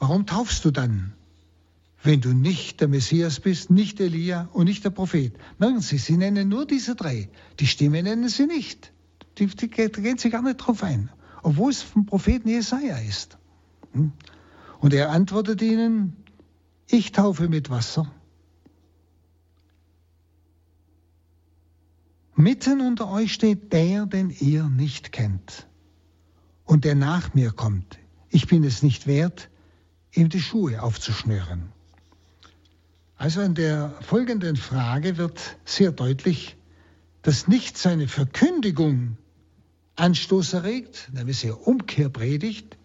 [0.00, 1.14] warum taufst du dann,
[2.02, 5.32] wenn du nicht der Messias bist, nicht Elia und nicht der Prophet?
[5.58, 7.28] Merken Sie, sie nennen nur diese drei.
[7.60, 8.92] Die Stimme nennen sie nicht.
[9.38, 11.08] Die, die, die gehen sie gar nicht drauf ein,
[11.44, 13.38] obwohl es vom Propheten Jesaja ist.
[13.92, 14.10] Hm?
[14.80, 16.16] Und er antwortet ihnen,
[16.86, 18.10] ich taufe mit Wasser
[22.40, 25.66] Mitten unter euch steht der, den ihr nicht kennt
[26.64, 27.98] und der nach mir kommt.
[28.30, 29.50] Ich bin es nicht wert,
[30.14, 31.70] ihm die Schuhe aufzuschnüren.
[33.16, 36.56] Also in der folgenden Frage wird sehr deutlich,
[37.20, 39.18] dass nicht seine Verkündigung
[39.96, 42.78] Anstoß erregt, nämlich seine Umkehrpredigt,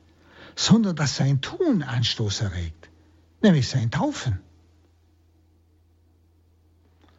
[0.55, 2.89] sondern dass sein Tun Anstoß erregt,
[3.41, 4.39] nämlich sein Taufen.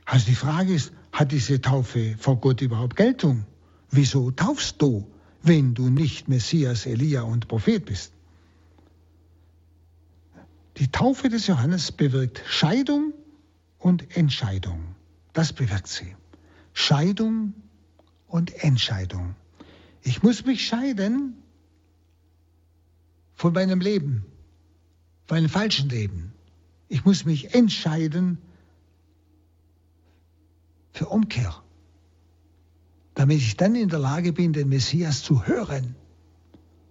[0.04, 3.44] Also die Frage ist, hat diese Taufe vor Gott überhaupt Geltung?
[3.90, 5.10] Wieso taufst du,
[5.42, 8.12] wenn du nicht Messias, Elia und Prophet bist?
[10.76, 13.14] Die Taufe des Johannes bewirkt Scheidung
[13.78, 14.94] und Entscheidung.
[15.32, 16.14] Das bewirkt sie.
[16.72, 17.54] Scheidung
[18.26, 19.34] und Entscheidung.
[20.02, 21.42] Ich muss mich scheiden
[23.36, 24.24] von meinem Leben,
[25.26, 26.32] von einem falschen Leben.
[26.88, 28.38] Ich muss mich entscheiden
[30.92, 31.54] für Umkehr,
[33.14, 35.94] damit ich dann in der Lage bin, den Messias zu hören.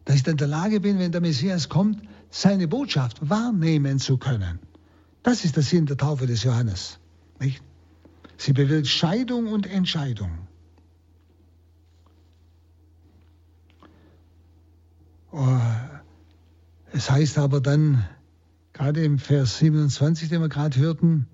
[0.06, 4.18] Dass ich dann in der Lage bin, wenn der Messias kommt, seine Botschaft wahrnehmen zu
[4.18, 4.60] können.
[5.24, 7.00] Das ist der Sinn der Taufe des Johannes.
[7.40, 7.64] Nicht?
[8.38, 10.48] Sie bewirkt Scheidung und Entscheidung.
[15.32, 15.60] Oh,
[16.96, 18.08] es heißt aber dann,
[18.72, 21.28] gerade im Vers 27, den wir gerade hörten,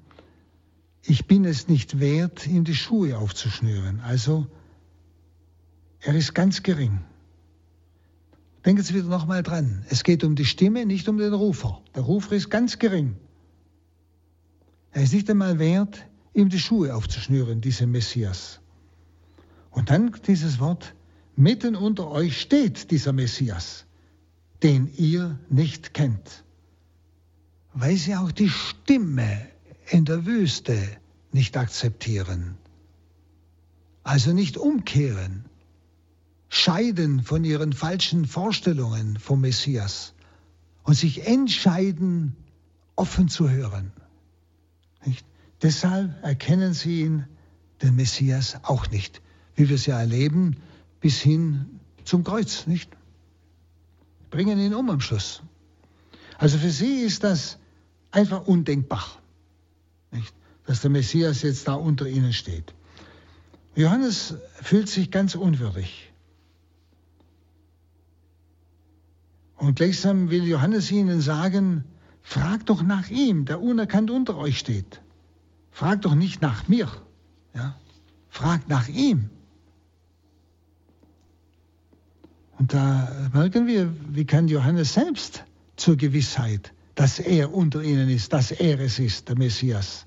[1.03, 3.99] ich bin es nicht wert, ihm die Schuhe aufzuschnüren.
[3.99, 4.47] Also,
[5.99, 7.01] er ist ganz gering.
[8.66, 9.86] Denken Sie wieder nochmal dran.
[9.89, 11.82] Es geht um die Stimme, nicht um den Rufer.
[11.95, 13.16] Der Rufer ist ganz gering.
[14.91, 18.62] Er ist nicht einmal wert, ihm die Schuhe aufzuschnüren, dieser Messias.
[19.70, 20.95] Und dann dieses Wort,
[21.36, 23.86] mitten unter euch steht dieser Messias,
[24.64, 26.43] den ihr nicht kennt.
[27.74, 29.47] Weil sie auch die Stimme
[29.89, 30.78] in der Wüste
[31.32, 32.57] nicht akzeptieren.
[34.03, 35.45] Also nicht umkehren,
[36.49, 40.14] scheiden von ihren falschen Vorstellungen vom Messias
[40.84, 42.36] und sich entscheiden,
[42.95, 43.91] offen zu hören.
[45.05, 45.26] Nicht?
[45.62, 47.26] Deshalb erkennen sie ihn,
[47.82, 49.22] den Messias, auch nicht,
[49.55, 50.57] wie wir es ja erleben,
[50.99, 52.89] bis hin zum Kreuz, nicht?
[54.32, 55.44] Bringen ihn um am Schluss.
[56.38, 57.60] Also für sie ist das
[58.10, 59.06] einfach undenkbar,
[60.10, 60.34] nicht?
[60.66, 62.74] dass der Messias jetzt da unter ihnen steht.
[63.76, 66.12] Johannes fühlt sich ganz unwürdig.
[69.58, 71.84] Und gleichsam will Johannes ihnen sagen,
[72.22, 75.02] fragt doch nach ihm, der unerkannt unter euch steht.
[75.72, 76.90] Fragt doch nicht nach mir.
[77.54, 77.76] Ja?
[78.30, 79.30] Fragt nach ihm.
[82.62, 85.45] Und da merken wir, wie kann Johannes selbst
[85.78, 90.05] zur Gewissheit, dass er unter ihnen ist, dass er es ist, der Messias.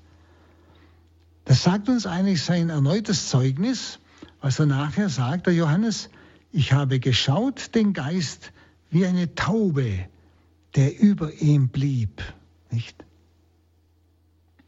[1.43, 3.99] Das sagt uns eigentlich sein erneutes Zeugnis,
[4.39, 6.09] was er nachher sagt, der Johannes,
[6.53, 8.53] ich habe geschaut den Geist
[8.89, 10.05] wie eine Taube,
[10.75, 12.23] der über ihm blieb.
[12.71, 13.03] Nicht?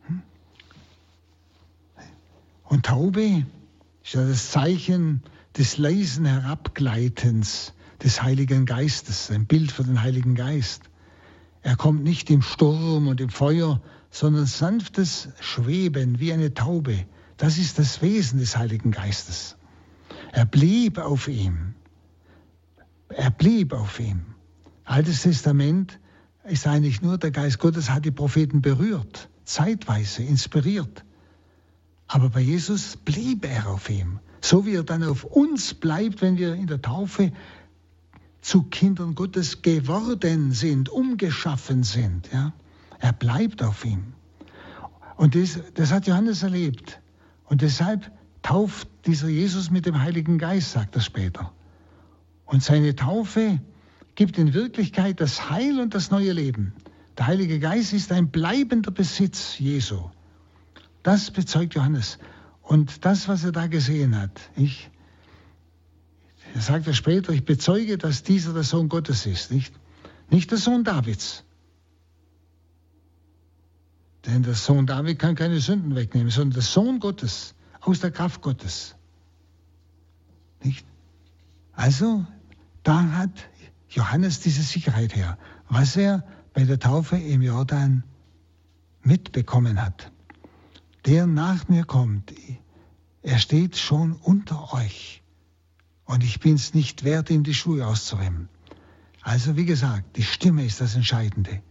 [0.08, 0.22] Hm?
[2.66, 3.46] Und Taube
[4.04, 5.24] ist ja das Zeichen
[5.56, 7.74] des leisen Herabgleitens
[8.04, 10.84] des Heiligen Geistes, ein Bild für den Heiligen Geist.
[11.62, 17.06] Er kommt nicht im Sturm und im Feuer, sondern sanftes Schweben wie eine Taube.
[17.38, 19.58] Das ist das Wesen des Heiligen Geistes.
[20.32, 21.74] Er blieb auf ihm.
[23.10, 24.26] Er blieb auf ihm.
[24.84, 26.00] Altes Testament
[26.44, 31.04] ist eigentlich nur, der Geist Gottes hat die Propheten berührt, zeitweise inspiriert.
[32.08, 34.20] Aber bei Jesus blieb er auf ihm.
[34.42, 37.34] So wie er dann auf uns bleibt, wenn wir in der Taufe
[38.48, 42.30] zu Kindern Gottes geworden sind, umgeschaffen sind.
[42.32, 42.54] Ja?
[42.98, 44.14] Er bleibt auf ihm.
[45.18, 47.02] Und das, das hat Johannes erlebt.
[47.44, 48.10] Und deshalb
[48.44, 51.52] tauft dieser Jesus mit dem Heiligen Geist, sagt er später.
[52.46, 53.60] Und seine Taufe
[54.16, 56.74] gibt in Wirklichkeit das Heil und das neue Leben.
[57.18, 60.10] Der Heilige Geist ist ein bleibender Besitz Jesu.
[61.04, 62.18] Das bezeugt Johannes.
[62.62, 64.90] Und das, was er da gesehen hat, ich,
[66.54, 69.74] er sagt er später, ich bezeuge, dass dieser der Sohn Gottes ist, nicht?
[70.30, 71.44] Nicht der Sohn Davids.
[74.26, 78.42] Denn der Sohn David kann keine Sünden wegnehmen, sondern der Sohn Gottes, aus der Kraft
[78.42, 78.96] Gottes.
[80.64, 80.86] Nicht?
[81.74, 82.26] Also,
[82.84, 83.32] da hat
[83.90, 85.38] Johannes diese Sicherheit her,
[85.70, 86.24] was er
[86.54, 88.04] bei der Taufe im Jordan
[89.04, 90.12] mitbekommen hat.
[91.06, 92.34] Der nach mir kommt,
[93.22, 95.22] er steht schon unter euch
[96.08, 98.50] und ich bin es nicht wert, ihm die Schuhe auszuräumen.
[99.22, 101.62] Also wie gesagt, die Stimme ist das Entscheidende.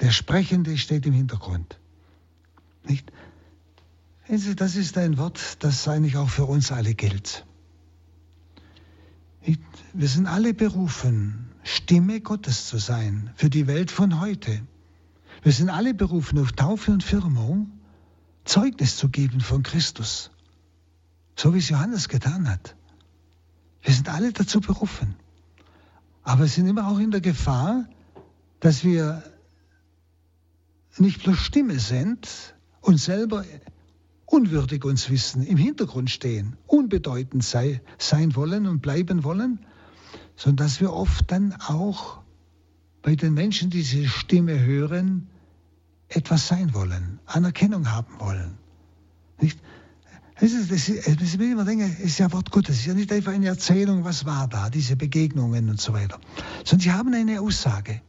[0.00, 1.78] Der Sprechende steht im Hintergrund.
[2.84, 3.12] Nicht?
[4.56, 7.44] Das ist ein Wort, das eigentlich auch für uns alle gilt.
[9.92, 14.62] Wir sind alle berufen, Stimme Gottes zu sein für die Welt von heute.
[15.42, 17.72] Wir sind alle berufen, auf Taufe und Firmung
[18.44, 20.30] Zeugnis zu geben von Christus,
[21.36, 22.74] so wie es Johannes getan hat.
[23.82, 25.14] Wir sind alle dazu berufen.
[26.22, 27.86] Aber wir sind immer auch in der Gefahr,
[28.60, 29.22] dass wir
[30.98, 33.44] nicht bloß Stimme sind und selber
[34.26, 39.60] unwürdig uns wissen, im Hintergrund stehen, unbedeutend sei, sein wollen und bleiben wollen,
[40.36, 42.20] sondern dass wir oft dann auch
[43.02, 45.28] bei den Menschen, die diese Stimme hören,
[46.08, 48.58] etwas sein wollen, Anerkennung haben wollen.
[49.40, 49.58] Nicht?
[50.40, 52.86] Das ist, das ist, das ist immer denken, es ist ja Wort Gottes, es ist
[52.86, 56.18] ja nicht einfach eine Erzählung, was war da, diese Begegnungen und so weiter,
[56.64, 58.00] sondern sie haben eine Aussage.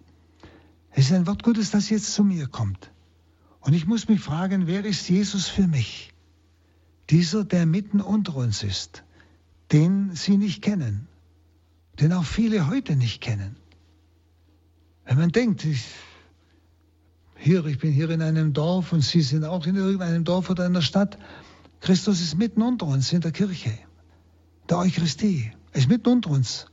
[0.91, 2.89] Es ist ein Wort Gottes, das jetzt zu mir kommt.
[3.59, 6.13] Und ich muss mich fragen, wer ist Jesus für mich?
[7.09, 9.03] Dieser, der mitten unter uns ist,
[9.73, 11.07] den Sie nicht kennen,
[11.99, 13.57] den auch viele heute nicht kennen.
[15.03, 15.84] Wenn man denkt, ich,
[17.36, 20.65] hier, ich bin hier in einem Dorf und Sie sind auch in irgendeinem Dorf oder
[20.65, 21.17] einer Stadt,
[21.82, 23.71] Christus ist mitten unter uns in der Kirche,
[24.69, 25.51] der Eucharistie.
[25.73, 26.67] Er ist mitten unter uns.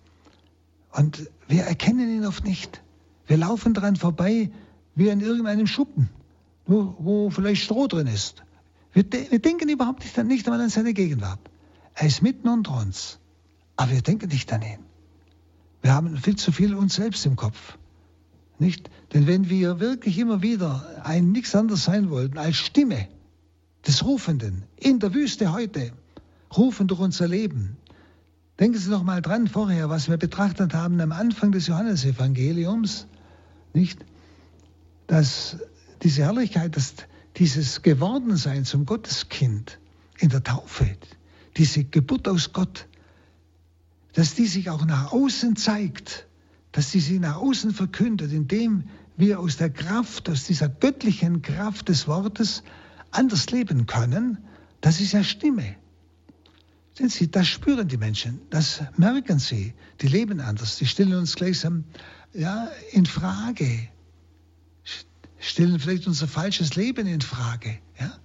[0.92, 2.82] Und wir erkennen ihn oft nicht.
[3.26, 4.50] Wir laufen daran vorbei
[4.94, 6.10] wie an irgendeinem Schuppen,
[6.66, 8.42] wo, wo vielleicht Stroh drin ist.
[8.92, 11.40] Wir, wir denken überhaupt nicht, nicht einmal an seine Gegenwart.
[11.94, 13.18] Er ist mitten unter uns,
[13.76, 14.78] aber wir denken nicht an ihn.
[15.80, 17.78] Wir haben viel zu viel uns selbst im Kopf.
[18.58, 18.90] Nicht?
[19.14, 23.08] Denn wenn wir wirklich immer wieder ein nichts anderes sein wollten als Stimme
[23.88, 25.90] des Rufenden in der Wüste heute,
[26.56, 27.76] rufen durch unser Leben.
[28.60, 33.08] Denken Sie noch mal dran vorher, was wir betrachtet haben am Anfang des Johannesevangeliums,
[33.72, 34.04] nicht?
[35.08, 35.56] Dass
[36.02, 36.94] diese Herrlichkeit, dass
[37.36, 39.78] dieses Gewordensein zum Gotteskind
[40.18, 40.96] in der Taufe,
[41.56, 42.86] diese Geburt aus Gott,
[44.12, 46.28] dass die sich auch nach außen zeigt
[46.72, 48.84] dass sie sie nach außen verkündet, indem
[49.16, 52.62] wir aus der Kraft, aus dieser göttlichen Kraft des Wortes
[53.10, 54.38] anders leben können,
[54.80, 55.76] das ist ja Stimme.
[56.94, 59.74] Sehen Sie, das spüren die Menschen, das merken sie.
[60.00, 61.84] Die leben anders, die stellen uns gleichsam
[62.32, 63.88] ja, in Frage,
[65.38, 67.78] stellen vielleicht unser falsches Leben in Frage.
[68.00, 68.18] Ja?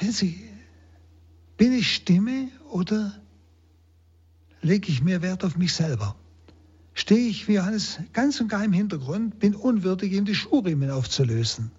[0.00, 0.50] Sehen Sie,
[1.56, 3.20] bin ich Stimme oder
[4.62, 6.16] lege ich mehr Wert auf mich selber?
[6.98, 11.70] stehe ich wie Johannes ganz und gar im Hintergrund, bin unwürdig, ihm die Schuhriemen aufzulösen.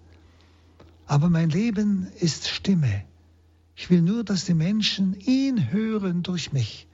[1.10, 3.02] Aber mein Leben ist Stimme.
[3.74, 6.86] Ich will nur, dass die Menschen ihn hören durch mich.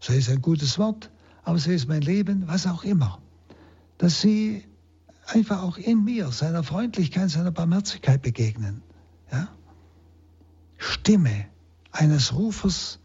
[0.00, 1.10] So ist ein gutes Wort,
[1.44, 3.20] aber so ist mein Leben, was auch immer.
[3.98, 4.64] Dass sie
[5.26, 8.80] einfach auch in mir, seiner Freundlichkeit, seiner Barmherzigkeit begegnen.
[9.30, 9.48] Ja?
[10.78, 11.44] Stimme
[11.90, 13.00] eines Rufers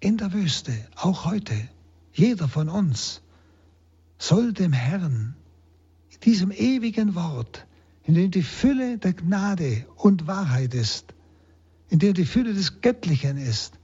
[0.00, 1.54] in der Wüste, auch heute.
[2.14, 3.20] Jeder von uns
[4.16, 5.36] soll dem Herrn,
[6.24, 7.65] diesem ewigen Wort,
[8.06, 11.12] in dem die Fülle der Gnade und Wahrheit ist,
[11.88, 13.74] in dem die Fülle des Göttlichen ist,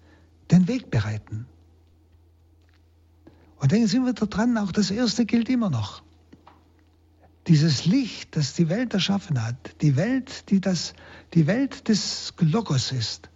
[0.51, 1.47] den Weg bereiten.
[3.57, 6.03] Und denken Sie wir daran, auch das Erste gilt immer noch.
[7.49, 10.95] Dieses Licht, das die Welt erschaffen hat, die Welt, die das,
[11.35, 13.29] die Welt des Logos ist,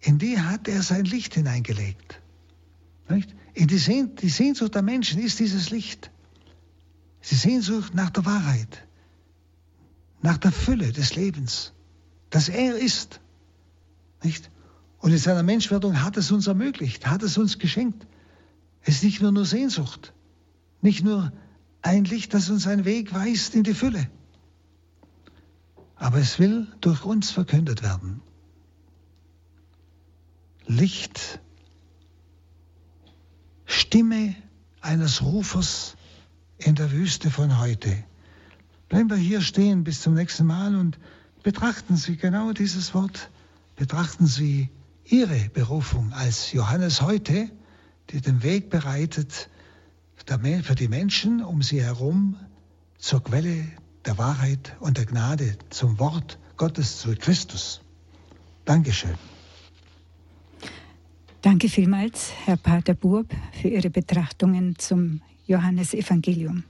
[0.00, 2.20] in die hat er sein Licht hineingelegt.
[3.08, 3.34] Nicht?
[3.54, 6.12] In die, Sehn die Sehnsucht der Menschen ist dieses Licht.
[7.28, 8.85] Die Sehnsucht nach der Wahrheit,
[10.26, 11.72] nach der Fülle des Lebens,
[12.30, 13.20] dass er ist.
[14.24, 14.50] Nicht?
[14.98, 18.08] Und in seiner Menschwerdung hat es uns ermöglicht, hat es uns geschenkt.
[18.82, 20.12] Es ist nicht nur nur Sehnsucht,
[20.80, 21.32] nicht nur
[21.80, 24.10] ein Licht, das uns einen Weg weist in die Fülle.
[25.94, 28.20] Aber es will durch uns verkündet werden.
[30.66, 31.38] Licht
[33.64, 34.34] Stimme
[34.80, 35.96] eines Rufers
[36.58, 38.04] in der Wüste von heute.
[38.88, 40.98] Bleiben wir hier stehen bis zum nächsten Mal und
[41.42, 43.30] betrachten Sie genau dieses Wort.
[43.74, 44.68] Betrachten Sie
[45.04, 47.50] Ihre Berufung als Johannes heute,
[48.10, 49.48] die den Weg bereitet
[50.62, 52.36] für die Menschen um Sie herum
[52.98, 53.64] zur Quelle
[54.04, 57.80] der Wahrheit und der Gnade, zum Wort Gottes, zu Christus.
[58.64, 59.14] Dankeschön.
[61.42, 66.64] Danke vielmals, Herr Pater Burb, für Ihre Betrachtungen zum Johannesevangelium.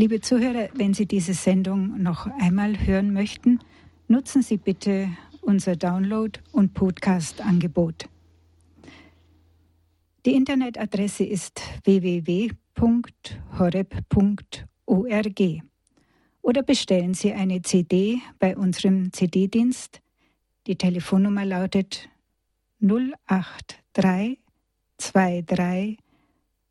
[0.00, 3.58] Liebe Zuhörer, wenn Sie diese Sendung noch einmal hören möchten,
[4.06, 8.08] nutzen Sie bitte unser Download- und Podcast-Angebot.
[10.24, 12.52] Die Internetadresse ist www.horeb.org
[16.42, 20.00] oder bestellen Sie eine CD bei unserem CD-Dienst.
[20.68, 22.08] Die Telefonnummer lautet
[22.78, 25.98] 083 23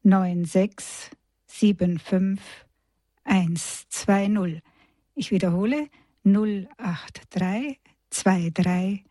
[0.06, 1.12] 96
[1.48, 2.67] 75
[3.28, 4.62] 120.
[5.16, 5.90] Ich wiederhole
[6.24, 9.04] 083 23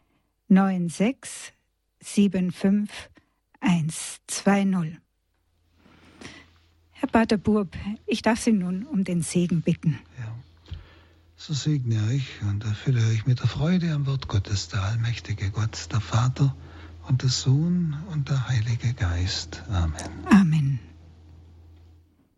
[0.48, 1.54] 96
[2.00, 3.10] 75
[3.60, 5.00] 120.
[6.92, 9.98] Herr Pater Burb, ich darf Sie nun um den Segen bitten.
[10.18, 10.34] Ja.
[11.36, 15.92] So segne euch und erfülle euch mit der Freude am Wort Gottes, der allmächtige Gott,
[15.92, 16.56] der Vater,
[17.08, 19.62] und der Sohn und der Heilige Geist.
[19.68, 20.26] Amen.
[20.30, 20.80] Amen.